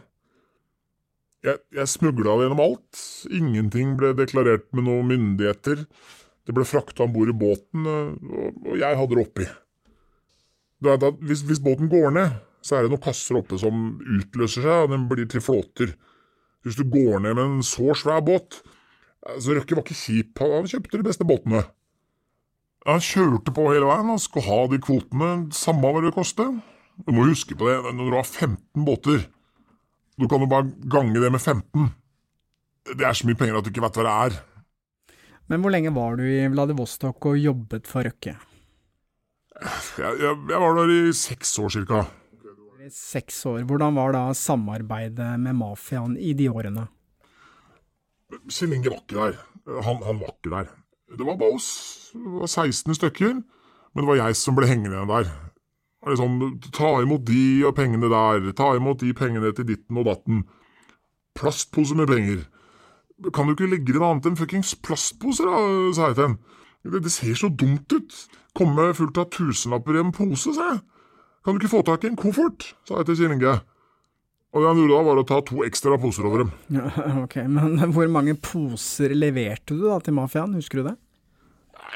[1.43, 3.03] Jeg, jeg smugla det gjennom alt.
[3.35, 5.85] Ingenting ble deklarert med noen myndigheter.
[6.47, 9.49] Det ble frakta om bord i båten, og, og jeg hadde det oppi.
[10.83, 14.65] Da, da, hvis, hvis, båten går ned, så er det noen kasser oppe som utløser
[14.65, 15.95] seg, og den blir til flåter.
[16.63, 18.63] Hvis du går ned med en så svær båt
[19.23, 21.63] så Røkke var ikke kjip, han kjøpte de beste båtene.
[22.89, 26.51] Han kjørte på hele veien og skulle ha de kvotene, samme hva det koster.
[27.03, 29.27] Du må huske på det, når du har 15 båter,
[30.21, 31.93] du kan jo bare gange det med 15.
[32.93, 34.41] Det er så mye penger at du ikke vet hva det er.
[35.51, 38.35] Men hvor lenge var du i Vladivostok og jobbet for Røkke?
[39.63, 42.03] Jeg, jeg, jeg var der i seks år cirka.
[42.91, 43.63] Seks år.
[43.69, 46.89] Hvordan var da samarbeidet med mafiaen i de årene?
[48.51, 49.43] Kjell Inge var ikke der.
[49.87, 50.73] Han, han var ikke der.
[51.13, 51.71] Det var bare oss.
[52.13, 53.41] Det var 16 stykker.
[53.93, 55.31] Men det var jeg som ble hengende der.
[56.09, 56.39] Liksom,
[56.75, 60.43] ta imot de og pengene der, ta imot de pengene til ditten og datten.
[61.39, 62.47] Plastpose med penger.
[63.35, 65.61] Kan du ikke legge inn annet enn fuckings plastposer, da,
[65.95, 66.59] sa jeg til henne.
[66.83, 68.17] Det, det ser så dumt ut.
[68.59, 70.81] Komme fullt av tusenlapper i en pose, sa jeg.
[71.43, 73.55] Kan du ikke få tak i en koffert, sa jeg til Kjell Inge.
[74.53, 76.51] Og det han gjorde da, var å ta to ekstra poser over dem.
[76.75, 76.91] Ja,
[77.25, 80.97] ok, men hvor mange poser leverte du da til mafiaen, husker du det?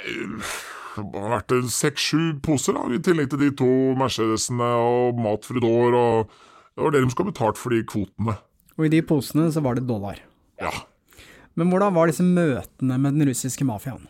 [0.04, 5.96] Det har vært seks-sju poser, da, i tillegg til de to Mercedesene og mat Fridor,
[5.96, 6.36] og
[6.76, 8.36] det var det de skulle ha betalt for de kvotene.
[8.76, 10.20] Og i de posene så var det dollar.
[10.60, 10.72] Ja.
[11.56, 14.04] Men hvordan var disse møtene med den russiske mafiaen?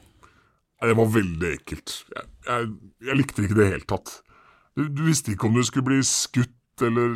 [0.82, 1.94] Det var veldig ekkelt.
[2.12, 2.70] Jeg, jeg,
[3.08, 4.12] jeg likte det ikke i det hele tatt.
[4.76, 6.52] Du, du visste ikke om du skulle bli skutt
[6.84, 7.14] eller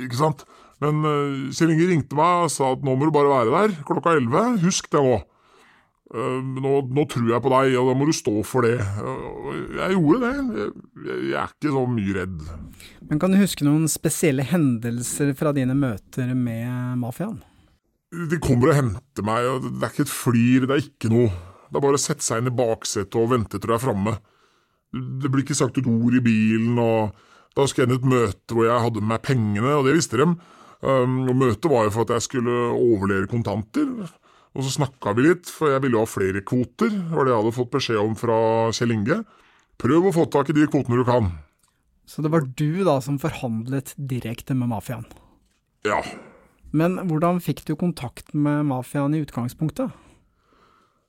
[0.00, 0.46] Ikke sant?
[0.80, 3.74] Men uh, Kjell Inge ringte meg og sa at nå må du bare være der
[3.86, 4.46] klokka elleve.
[4.62, 5.18] Husk det nå.
[6.12, 6.72] Nå.
[6.92, 8.74] Nå tror jeg på deg, og da må du stå for det.
[9.78, 10.32] Jeg gjorde det.
[10.58, 10.74] Jeg,
[11.06, 12.42] jeg, er ikke så mye redd.
[13.08, 17.40] Men kan du huske noen spesielle hendelser fra dine møter med mafiaen?
[18.12, 21.32] De kommer og henter meg, og det er ikke et flir, det er ikke noe.
[21.72, 24.18] Det er bare å sette seg inn i baksetet og vente til du er framme.
[24.92, 27.14] Det blir ikke sagt et ord i bilen, og
[27.56, 30.28] da husker jeg et møte hvor jeg hadde med meg pengene, og det visste de.
[30.82, 33.88] Um, og Møtet var jo for at jeg skulle overlevere kontanter.
[34.52, 36.92] Og så snakka vi litt, for jeg ville jo ha flere kvoter.
[36.92, 38.36] Var det jeg hadde fått beskjed om fra
[38.76, 39.22] Kjell Inge.
[39.80, 41.30] Prøv å få tak i de kvotene du kan.
[42.04, 45.06] Så det var du da som forhandlet direkte med mafiaen?
[45.88, 46.02] Ja.
[46.76, 49.92] Men hvordan fikk du kontakt med mafiaen i utgangspunktet?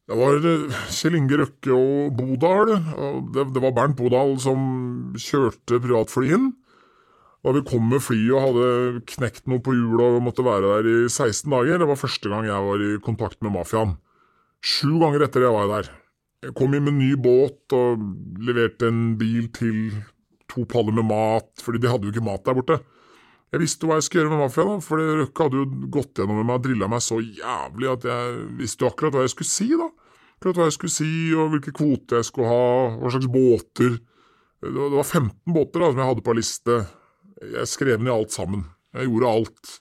[0.07, 2.73] Det var eh, Kjell Inge Røkke og Bodal.
[2.95, 6.51] og Det, det var Bernt Bodal som kjørte privatfly inn.
[7.43, 10.87] Da vi kom med flyet og hadde knekt noe på hjulet og måtte være der
[10.87, 13.97] i 16 dager, det var første gang jeg var i kontakt med mafiaen.
[14.63, 15.89] Sju ganger etter det var jeg der.
[16.47, 17.99] Jeg kom inn med ny båt og
[18.47, 19.91] leverte en bil til
[20.51, 22.79] to paller med mat, fordi de hadde jo ikke mat der borte.
[23.53, 26.47] Jeg visste hva jeg skulle gjøre med mafiaen, for Røkke hadde jo gått gjennom med
[26.47, 29.67] meg og drilla meg så jævlig at jeg visste jo akkurat hva jeg skulle si,
[29.77, 29.91] da.
[30.39, 32.65] Akkurat hva jeg skulle si, og hvilke kvoter jeg skulle ha,
[33.03, 33.99] hva slags båter.
[34.63, 36.83] Det var 15 båter da, som jeg hadde på liste.
[37.53, 38.67] Jeg skrev ned alt sammen.
[38.95, 39.73] Jeg gjorde alt.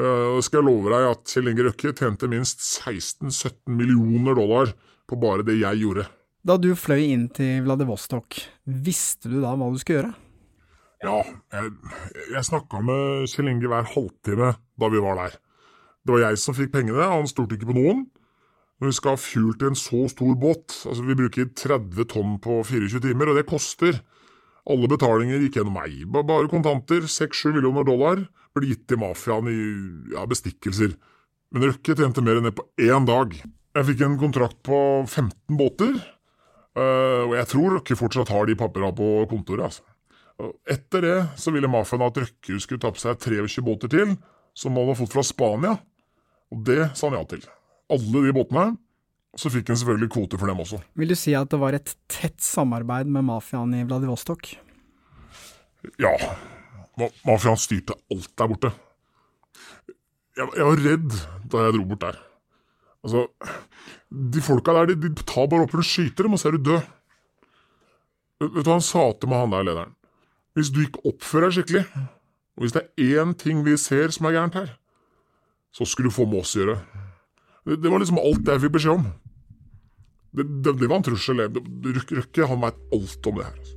[0.00, 4.72] Uh, og skal jeg love deg at Kjell Inge Røkke tjente minst 16-17 millioner dollar
[5.10, 6.06] på bare det jeg gjorde.
[6.46, 10.14] Da du fløy inn til Vladivostok, visste du da hva du skulle gjøre?
[11.04, 11.18] Ja,
[11.52, 11.72] jeg,
[12.36, 15.36] jeg snakka med Kjell Inge hver halvtime da vi var der.
[16.00, 18.06] Det var jeg som fikk pengene, han stolte ikke på noen.
[18.80, 22.38] Når vi skal ha fuel til en så stor båt, altså vi bruker 30 tonn
[22.40, 23.98] på 24 timer, og det koster.
[24.70, 25.96] Alle betalinger gikk gjennom meg.
[26.14, 28.22] Bare kontanter, 6-7 millioner dollar,
[28.54, 29.60] ble gitt til mafiaen i
[30.14, 30.94] ja, bestikkelser.
[31.50, 33.34] Men Røkke tjente mer enn det på én dag.
[33.74, 35.94] Jeg fikk en kontrakt på 15 båter,
[36.78, 39.66] og jeg tror Røkke fortsatt har de papirene på kontoret.
[39.66, 39.82] altså.
[40.70, 44.14] Etter det så ville mafiaen at Røkke skulle ta på seg 23 båter til,
[44.54, 45.74] som han hadde fått fra Spania.
[46.50, 47.42] Og det sa han ja til.
[47.90, 48.70] Alle de båtene.
[49.38, 50.80] Så fikk han selvfølgelig kvoter for dem også.
[50.98, 54.56] Vil du si at det var et tett samarbeid med mafiaen i Vladivostok?
[56.02, 56.14] Ja.
[56.98, 58.72] Ma mafiaen styrte alt der borte.
[60.38, 61.14] Jeg, jeg, var redd
[61.52, 62.18] da jeg dro bort der.
[63.00, 63.26] Altså,
[64.34, 66.70] de folka der, de, de tar bare opp og skyter dem, og så er du
[66.72, 66.90] død.
[68.40, 69.96] Vet du hva han sa til meg, han der lederen?
[70.56, 71.84] Hvis du ikke oppfører deg skikkelig,
[72.58, 74.72] og hvis det er én ting vi ser som er gærent her,
[75.70, 76.78] så skulle du få med oss å gjøre.
[77.64, 79.10] Det, det var liksom alt jeg fikk beskjed om.
[80.30, 81.44] Det, det, det var en trussel.
[81.50, 83.58] Røkke han veit alt om det her.
[83.58, 83.76] Altså.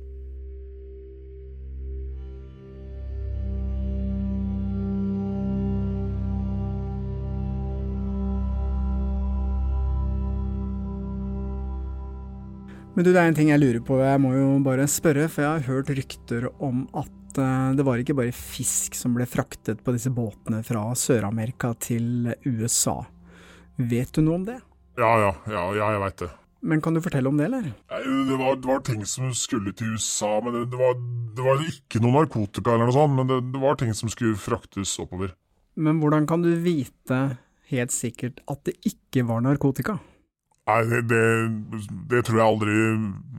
[12.94, 15.42] Men du, det er en ting jeg lurer på, jeg må jo bare spørre, for
[15.42, 19.82] jeg har hørt rykter om at uh, det var ikke bare fisk som ble fraktet
[19.82, 23.00] på disse båtene fra Sør-Amerika til USA.
[23.76, 24.60] Vet du noe om det?
[25.00, 26.30] Ja, ja, ja, ja jeg veit det.
[26.64, 27.66] Men kan du fortelle om det, eller?
[27.90, 30.94] Det var, det var ting som skulle til USA, men det, det, var,
[31.36, 34.94] det var, ikke noe narkotika eller noe sånt, men det, var ting som skulle fraktes
[35.02, 35.34] oppover.
[35.76, 37.20] Men hvordan kan du vite
[37.68, 39.98] helt sikkert at det ikke var narkotika?
[40.64, 41.24] Nei, det,
[42.08, 42.76] det tror jeg aldri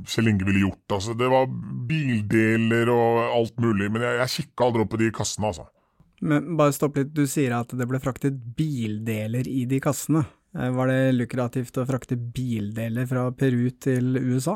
[0.05, 0.83] Kjell Inge ville gjort.
[0.99, 1.47] Altså, det var
[1.89, 5.65] bildeler og alt mulig, men jeg, jeg kikka aldri opp på de kassene, altså.
[6.25, 10.25] Men bare stopp litt, du sier at det ble fraktet bildeler i de kassene.
[10.55, 14.55] Var det lukrativt å frakte bildeler fra Peru til USA?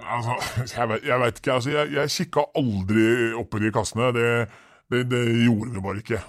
[0.00, 0.34] Altså,
[0.74, 1.56] jeg vet, jeg vet ikke.
[1.58, 3.08] Altså, jeg, jeg kikka aldri
[3.38, 4.10] opp i de kassene.
[4.16, 4.30] Det,
[4.90, 6.22] det, det gjorde vi bare ikke.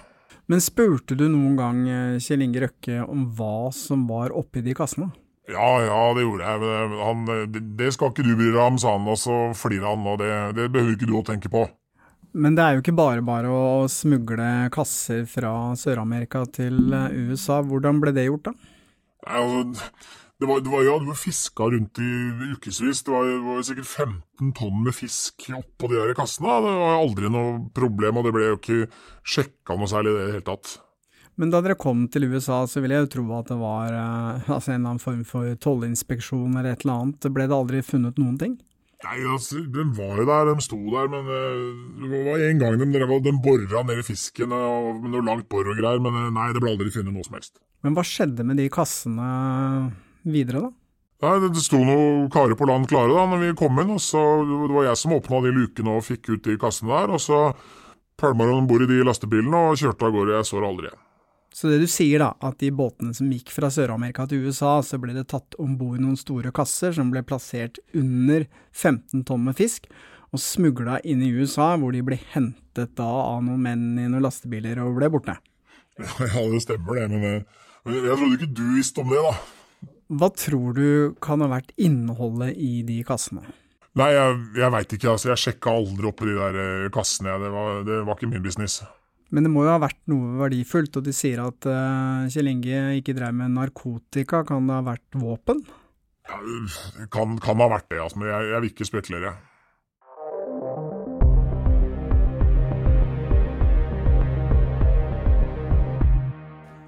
[0.46, 1.78] Men spurte du noen gang
[2.22, 5.08] Kjell Inge Røkke om hva som var oppi de kassene?
[5.50, 6.60] Ja, ja, det gjorde jeg.
[6.62, 9.88] Men han, det, det skal ikke du bry deg om, sa han, og så flirer
[9.88, 10.06] han.
[10.06, 11.66] Og det, det behøver ikke du å tenke på.
[12.36, 17.62] Men det er jo ikke bare bare å smugle kasser fra Sør-Amerika til eh, USA.
[17.64, 18.54] Hvordan ble det gjort, da?
[19.26, 19.92] Nei, altså,
[20.36, 22.10] det var, det var, ja, du var fiska rundt i
[22.52, 23.00] ukevis.
[23.06, 26.58] Det var, det var sikkert 15 tonn med fisk oppå de der kassene.
[26.66, 28.82] Det var aldri noe problem, og det ble jo ikke
[29.24, 30.76] sjekka noe særlig i det hele tatt.
[31.40, 34.52] Men da dere kom til USA, så ville jeg jo tro at det var eh,
[34.58, 37.32] altså en eller annen form for tollinspeksjon eller et eller annet.
[37.32, 38.58] Ble det aldri funnet noen ting?
[39.04, 42.78] Nei, altså, De var jo der, de sto der, men uh, det var en gang
[42.80, 46.16] de, de, de bora ned i fisken og, med noe langt bor og greier, men
[46.16, 47.60] uh, nei, det ble aldri funnet noe som helst.
[47.84, 49.30] Men hva skjedde med de kassene
[50.24, 50.72] videre, da?
[51.26, 54.02] Nei, Det, det sto noen karer på land klare da når vi kom inn, og
[54.04, 57.22] så det var jeg som åpna de lukene og fikk ut de kassene der, og
[57.22, 57.40] så
[58.20, 60.38] pælma de om bord i de lastebilene og kjørte av gårde.
[60.40, 61.05] Jeg så det aldri igjen.
[61.56, 64.98] Så det du sier da, at de båtene som gikk fra Sør-Amerika til USA, så
[65.00, 68.44] ble det tatt om bord noen store kasser som ble plassert under
[68.76, 69.88] 15 tonn med fisk,
[70.36, 74.26] og smugla inn i USA, hvor de ble hentet da av noen menn i noen
[74.26, 75.38] lastebiler og ble borte?
[76.20, 77.46] Ja, det stemmer det, men jeg,
[77.86, 79.88] jeg trodde ikke du visste om det, da.
[80.20, 83.46] Hva tror du kan ha vært innholdet i de kassene?
[83.96, 85.08] Nei, jeg, jeg veit ikke.
[85.14, 87.40] altså Jeg sjekka aldri opp i de der eh, kassene.
[87.40, 88.82] Det var, det var ikke min business.
[89.34, 92.82] Men det må jo ha vært noe verdifullt, og de sier at uh, Kjell Inge
[93.00, 94.44] ikke drev med narkotika.
[94.46, 95.64] Kan det ha vært våpen?
[96.26, 96.38] Ja,
[97.12, 99.34] kan, kan ha vært det, altså, men jeg, jeg vil ikke spekulere.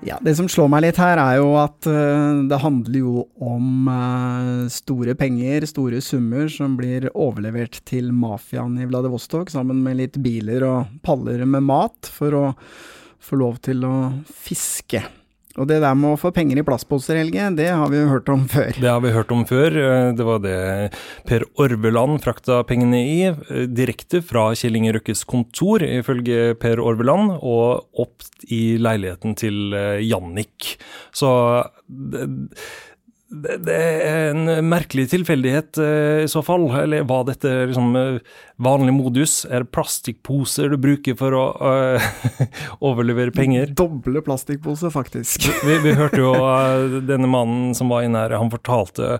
[0.08, 3.90] Ja, Det som slår meg litt her, er jo at uh, det handler jo om
[3.92, 10.16] uh, store penger, store summer, som blir overlevert til mafiaen i Vladivostok, sammen med litt
[10.24, 12.44] biler og paller med mat, for å
[13.20, 13.94] få lov til å
[14.32, 15.04] fiske.
[15.58, 18.30] Og det der med å få penger i plastposer, Helge, det har vi jo hørt
[18.32, 18.70] om før.
[18.78, 19.78] Det har vi hørt om før.
[20.18, 20.58] Det var det
[21.28, 23.18] Per Orveland frakta pengene i,
[23.66, 30.04] direkte fra Kjell Inge Røkkes kontor, ifølge Per Orveland, og opp i leiligheten til eh,
[30.06, 30.76] Jannik.
[31.16, 31.30] Så
[31.88, 32.28] det,
[33.28, 36.64] det er en merkelig tilfeldighet eh, i så fall.
[36.80, 38.20] Eller var dette liksom eh,
[38.64, 39.42] vanlig modus?
[39.44, 42.06] Er det plastikkposer du bruker for å uh,
[42.88, 43.74] overlevere penger?
[43.76, 45.44] Doble plastikkposer, faktisk.
[45.60, 49.18] vi, vi, hørte jo uh, denne mannen som var inne her, han fortalte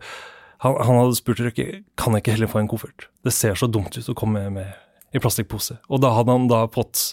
[0.65, 1.69] han, han hadde spurt Røkke
[2.01, 3.11] kan jeg ikke heller få en koffert.
[3.29, 4.73] Det ser så dumt ut å komme med
[5.15, 5.77] i plastikkpose.
[5.93, 7.11] Og da hadde han da fått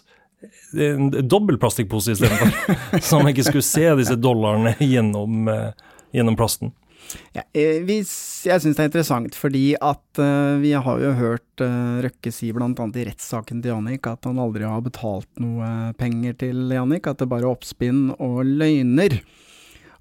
[0.79, 5.51] en dobbel plastikkpose istedenfor, så han ikke skulle se disse dollarene gjennom,
[6.15, 6.73] gjennom plasten.
[7.35, 12.01] Ja, eh, jeg syns det er interessant, fordi at uh, vi har jo hørt uh,
[12.05, 12.67] Røkke si bl.a.
[12.71, 17.29] i rettssaken til Jannik at han aldri har betalt noe penger til Jannik, at det
[17.31, 19.19] bare er oppspinn og løgner.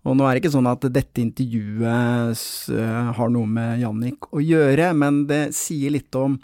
[0.04, 2.44] Og nå er det ikke sånn at dette intervjuet
[2.76, 6.38] uh, har noe med Jannik å gjøre, men det sier litt om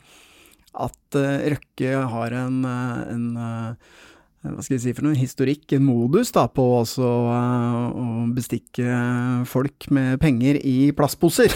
[0.81, 1.17] at
[1.51, 3.25] Røkke har en, en
[4.41, 8.89] hva skal jeg si for noe, historikk, en modus da, på også uh, å bestikke
[9.49, 11.53] folk med penger i plastposer.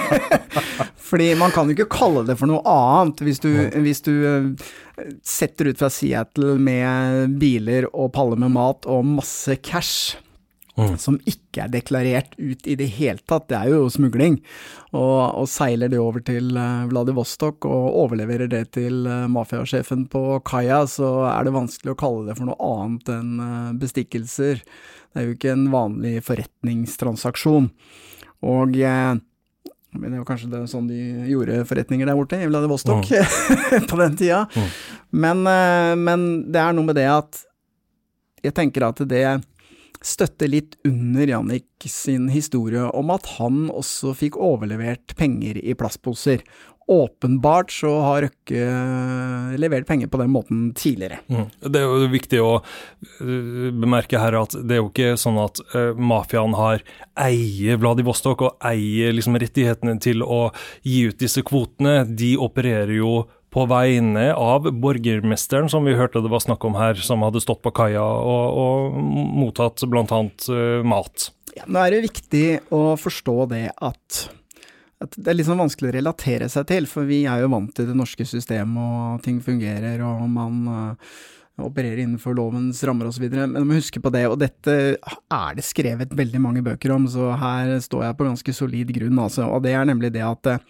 [1.10, 3.24] Fordi man kan jo ikke kalle det for noe annet.
[3.26, 3.50] Hvis du,
[3.82, 4.70] hvis du uh,
[5.26, 10.14] setter ut fra Seattle med biler og paller med mat og masse cash
[10.80, 10.96] mm.
[11.00, 13.48] som ikke er deklarert ut i det hele tatt.
[13.50, 14.38] Det er jo smugling.
[14.90, 20.24] Og, og seiler det over til uh, Vladivostok og overleverer det til uh, mafiasjefen på
[20.46, 24.62] kaia, så er det vanskelig å kalle det for noe annet enn uh, bestikkelser.
[25.10, 27.68] Det er jo ikke en vanlig forretningstransaksjon.
[28.46, 28.80] Og
[29.90, 33.86] men det var kanskje det, sånn de gjorde forretninger der borte, i Vladivostok, mm.
[33.90, 34.44] på den tida.
[34.54, 34.68] Mm.
[35.10, 35.40] Men,
[35.98, 37.40] men, det er noe med det at
[38.44, 39.24] jeg tenker at det
[40.04, 46.44] støtte litt under Jannik sin historie om at han også fikk overlevert penger i plastposer.
[46.90, 48.62] Åpenbart så har Røkke
[49.62, 51.20] levert penger på den måten tidligere.
[51.30, 51.44] Mm.
[51.62, 55.60] Det er jo viktig å øh, bemerke her at det er jo ikke sånn at
[55.70, 56.82] uh, mafiaen har
[57.14, 60.48] eier Vladivostok og eier liksom rettighetene til å
[60.82, 62.02] gi ut disse kvotene.
[62.10, 63.20] De opererer jo
[63.50, 67.62] på vegne av borgermesteren, som vi hørte det var snakk om her, som hadde stått
[67.64, 69.00] på kaia og, og
[69.40, 70.04] mottatt bl.a.
[70.06, 71.30] Uh, eh, mat.
[71.56, 72.44] Ja, nå er det viktig
[72.74, 74.20] å forstå det at,
[75.02, 77.74] at det er litt sånn vanskelig å relatere seg til, for vi er jo vant
[77.74, 81.16] til det norske systemet og ting fungerer og man uh,
[81.60, 83.26] opererer innenfor lovens rammer osv.
[83.34, 87.10] Men du må huske på det, og dette er det skrevet veldig mange bøker om,
[87.10, 89.50] så her står jeg på ganske solid grunn, altså.
[89.50, 90.62] Og det er nemlig det at uh,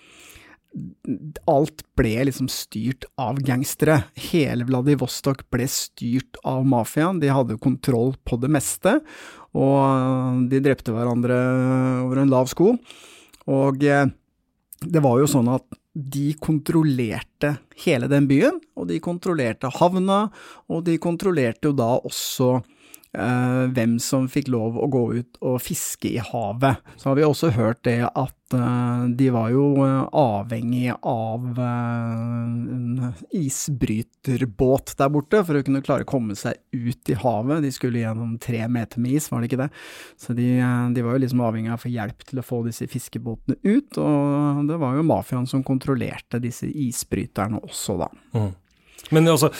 [1.51, 4.05] alt ble liksom styrt av gangstere.
[4.31, 8.99] Hele Vladivostok ble styrt av mafiaen, de hadde kontroll på det meste,
[9.57, 11.37] og de drepte hverandre
[12.07, 12.77] over en lav sko.
[13.51, 14.07] Og eh,
[14.81, 20.29] det var jo sånn at de kontrollerte hele den byen, og de kontrollerte havna,
[20.71, 22.61] og de kontrollerte jo da også
[23.16, 26.80] eh, hvem som fikk lov å gå ut og fiske i havet.
[26.96, 33.20] Så har vi også hørt det at uh, de var jo eh, avhengig av uh,
[33.36, 37.64] isbryterbåt der borte for å kunne klare å komme seg ut i havet.
[37.66, 39.70] De skulle gjennom tre meter med is, var det ikke det?
[40.20, 40.48] Så de,
[40.94, 44.00] de var jo liksom avhengig av å få hjelp til å få disse fiskebåtene ut,
[44.00, 48.11] og det var jo mafiaen som kontrollerte disse isbryterne også, da.
[48.36, 48.50] Mm.
[49.11, 49.50] Men altså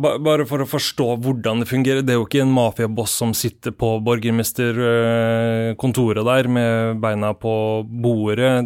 [0.00, 2.02] bare for å forstå hvordan det fungerer.
[2.04, 6.72] Det er jo ikke en mafiaboss som sitter på borgermesterkontoret der med
[7.02, 8.64] beina på bordet.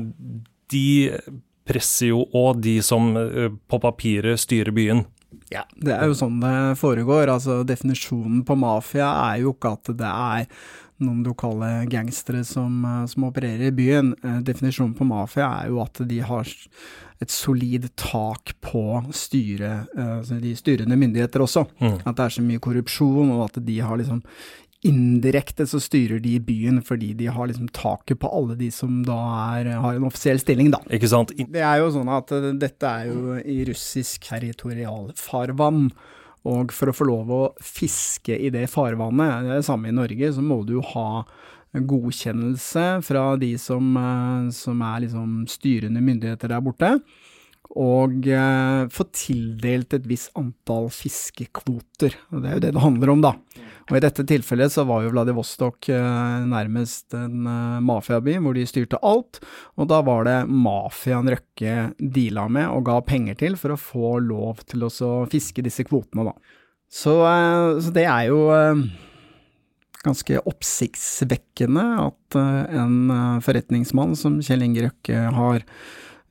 [0.73, 0.89] De
[1.69, 5.05] presser jo òg de som eh, på papiret styrer byen.
[5.53, 7.29] Ja, det er jo sånn det foregår.
[7.33, 10.49] Altså, definisjonen på mafia er jo ikke at det er
[11.03, 14.15] noen lokale gangstere som, eh, som opererer i byen.
[14.23, 16.47] Eh, definisjonen på mafia er jo at de har
[17.25, 18.83] et solid tak på
[19.17, 21.65] styre, altså de styrende myndigheter også.
[21.81, 21.97] Mm.
[22.05, 24.23] At det er så mye korrupsjon, og at de har liksom
[24.85, 29.17] Indirekte så styrer de byen fordi de har liksom taket på alle de som da
[29.57, 30.83] er, har en offisiell stilling, da.
[30.93, 31.33] Ikke sant?
[31.33, 35.89] Det er jo sånn at dette er jo i russisk territorialfarvann.
[36.53, 39.97] Og for å få lov å fiske i det farvannet, det er det samme i
[39.97, 41.25] Norge, så må du jo ha
[41.83, 46.91] godkjennelse fra de som, eh, som er liksom styrende myndigheter der borte,
[47.75, 52.15] og eh, få tildelt et visst antall fiskekvoter.
[52.31, 53.33] Og det er jo det det handler om, da.
[53.91, 57.49] Og i dette tilfellet så var jo Vladivostok eh, nærmest en
[57.85, 59.41] mafiaby hvor de styrte alt,
[59.75, 64.19] og da var det mafiaen Røkke deala med og ga penger til for å få
[64.23, 64.93] lov til å
[65.33, 66.61] fiske disse kvotene, da.
[66.95, 67.17] Så,
[67.83, 68.45] så det er jo
[70.05, 75.65] ganske oppsiktsvekkende at eh, en eh, forretningsmann som Kjell Inge Røkke har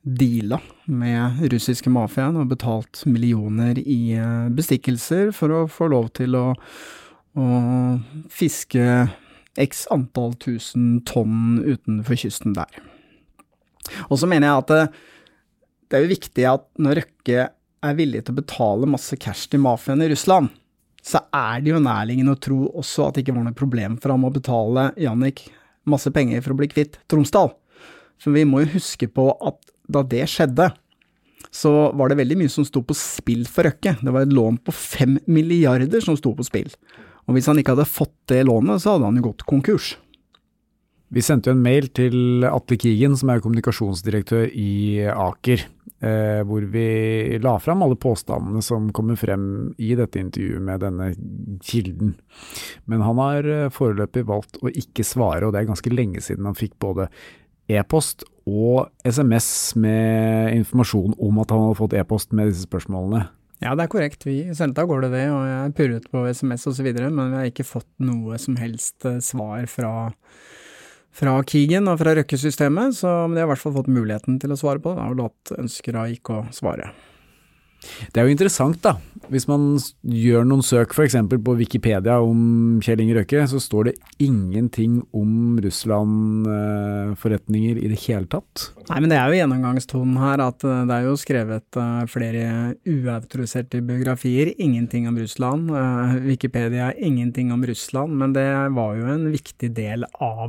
[0.04, 6.36] deala med russiske mafiaen og betalt millioner i eh, bestikkelser for å få lov til
[6.38, 6.46] å,
[7.40, 7.48] å
[8.32, 8.88] fiske
[9.60, 12.82] x antall tusen tonn utenfor kysten der.
[14.08, 14.82] Og så mener jeg at det,
[15.88, 17.48] det er jo viktig at når Røkke
[17.84, 20.52] er villig til å betale masse cash til mafiaen i Russland,
[21.04, 24.14] så er det jo nærliggende å tro også at det ikke var noe problem for
[24.14, 25.44] ham å betale Jannik
[25.90, 27.52] masse penger for å bli kvitt Tromsdal.
[28.20, 29.60] For vi må jo huske på at
[29.92, 30.70] da det skjedde,
[31.54, 33.98] så var det veldig mye som sto på spill for Røkke.
[34.00, 36.72] Det var et lån på fem milliarder som sto på spill.
[37.28, 39.94] Og hvis han ikke hadde fått det lånet, så hadde han jo gått konkurs.
[41.14, 45.68] Vi sendte jo en mail til Atle Kigen, som er kommunikasjonsdirektør i Aker
[46.02, 49.46] eh, hvor vi la fram alle påstandene som kommer frem
[49.78, 51.12] i dette intervjuet med denne
[51.64, 52.14] kilden.
[52.90, 56.48] Men han har eh, foreløpig valgt å ikke svare, og det er ganske lenge siden
[56.48, 57.08] han fikk både
[57.70, 63.24] e-post og SMS med informasjon om at han hadde fått e-post med disse spørsmålene.
[63.62, 64.26] Ja, det er korrekt.
[64.26, 67.64] Vi sendte av gårde det, og jeg purret på SMS osv., men vi har ikke
[67.64, 69.94] fått noe som helst eh, svar fra
[71.14, 74.58] fra Keegan og fra Røkke-systemet, så de har i hvert fall fått muligheten til å
[74.58, 76.92] svare på det, og latt ønsker da ikke å svare.
[78.12, 78.92] Det er jo interessant, da.
[79.32, 81.16] Hvis man gjør noen søk f.eks.
[81.32, 88.26] på Wikipedia om Kjell Inge Røkke, så står det ingenting om Russland-forretninger i det hele
[88.30, 88.54] tatt.
[88.90, 92.42] Nei, men det er jo gjennomgangstonen her at eh, det er jo skrevet eh, flere
[92.88, 94.46] uautoriserte biografier.
[94.56, 95.62] Ingenting om Russland.
[95.72, 100.48] Eh, Wikipedia ingenting om Russland, men det var jo en viktig del av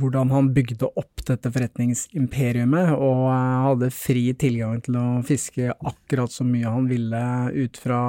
[0.00, 6.32] hvordan han bygde opp dette forretningsimperiumet, og eh, hadde fri tilgang til å fiske akkurat
[6.32, 7.26] så mye han ville
[7.56, 8.00] ut fra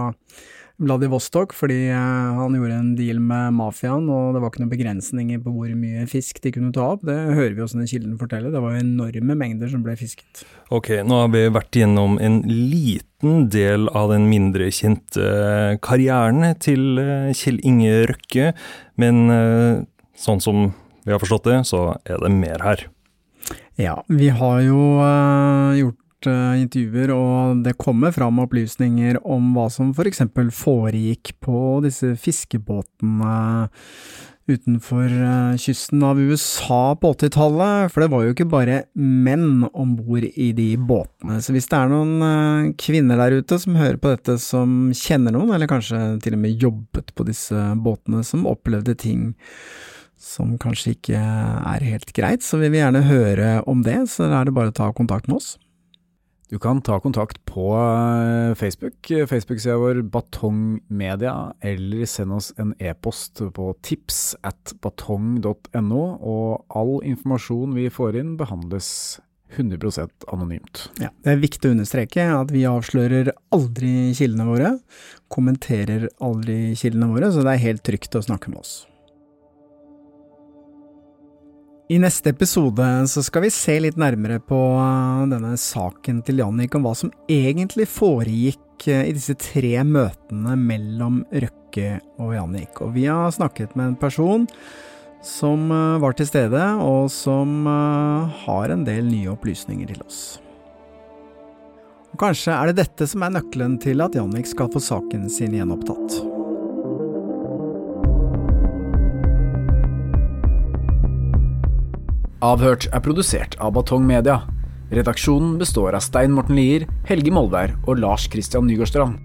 [0.77, 5.41] Vladivostok, fordi eh, han gjorde en deal med mafiaen, og det var ikke noen begrensninger
[5.41, 7.05] på hvor mye fisk de kunne ta opp.
[7.07, 10.43] Det hører vi også den kilden fortelle, det var enorme mengder som ble fisket.
[10.69, 16.51] Ok, nå har vi vært gjennom en liten del av den mindre kjente eh, karrieren
[16.61, 16.99] til
[17.33, 18.51] Kjell Inge Røkke,
[19.01, 19.23] men
[20.17, 20.67] sånn som
[21.07, 22.81] vi har forstått det, så er det mer her.
[23.79, 29.69] Ja, vi har jo uh, gjort uh, intervjuer, og det kommer fram opplysninger om hva
[29.71, 30.25] som f.eks.
[30.35, 33.37] For foregikk på disse fiskebåtene
[34.51, 39.93] utenfor uh, kysten av USA på 80-tallet, for det var jo ikke bare menn om
[39.99, 41.39] bord i de båtene.
[41.39, 45.55] Så hvis det er noen kvinner der ute som hører på dette, som kjenner noen,
[45.55, 49.29] eller kanskje til og med jobbet på disse båtene, som opplevde ting
[50.17, 54.41] som kanskje ikke er helt greit, så vi vil gjerne høre om det, så da
[54.41, 55.55] er det bare å ta kontakt med oss.
[56.47, 63.43] Du kan ta kontakt på eh, Facebook, Facebook-sida vår Batongmedia, eller send oss en e-post
[63.53, 69.19] på tips at batong.no, og all informasjon vi får inn behandles
[69.57, 70.87] 100% anonymt.
[71.03, 74.75] Ja, det er viktig å understreke at vi avslører aldri kildene våre,
[75.31, 78.85] kommenterer aldri kildene våre, så det er helt trygt å snakke med oss.
[81.89, 86.73] I neste episode så skal vi se litt nærmere på uh, denne saken til Jannik,
[86.75, 92.81] om hva som egentlig foregikk uh, i disse tre møtene mellom Røkke og Jannik.
[92.83, 94.43] Og vi har snakket med en person
[95.23, 97.63] som uh, var til stede, og som
[98.43, 100.21] har en del nye opplysninger til oss.
[102.11, 105.55] Og kanskje er det dette som er nøkkelen til at Jannik skal få saken sin
[105.55, 106.36] gjenopptatt.
[112.45, 114.43] Avhørt er produsert av Batong Media.
[114.93, 119.17] Redaksjonen består av Stein Morten Lier, Helge Molvær og Lars Christian Nygårdstrand.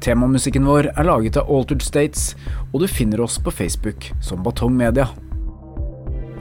[0.00, 2.30] Temamusikken vår er laget av Altered States,
[2.72, 5.10] og du finner oss på Facebook som Batong Media.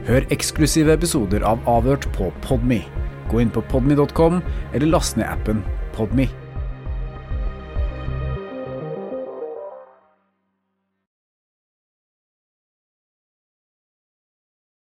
[0.08, 2.80] Hør eksklusive episoder av Avhørt på Podme.
[3.28, 4.40] Gå inn på podme.com,
[4.72, 5.66] eller last ned appen
[6.00, 6.30] Podme.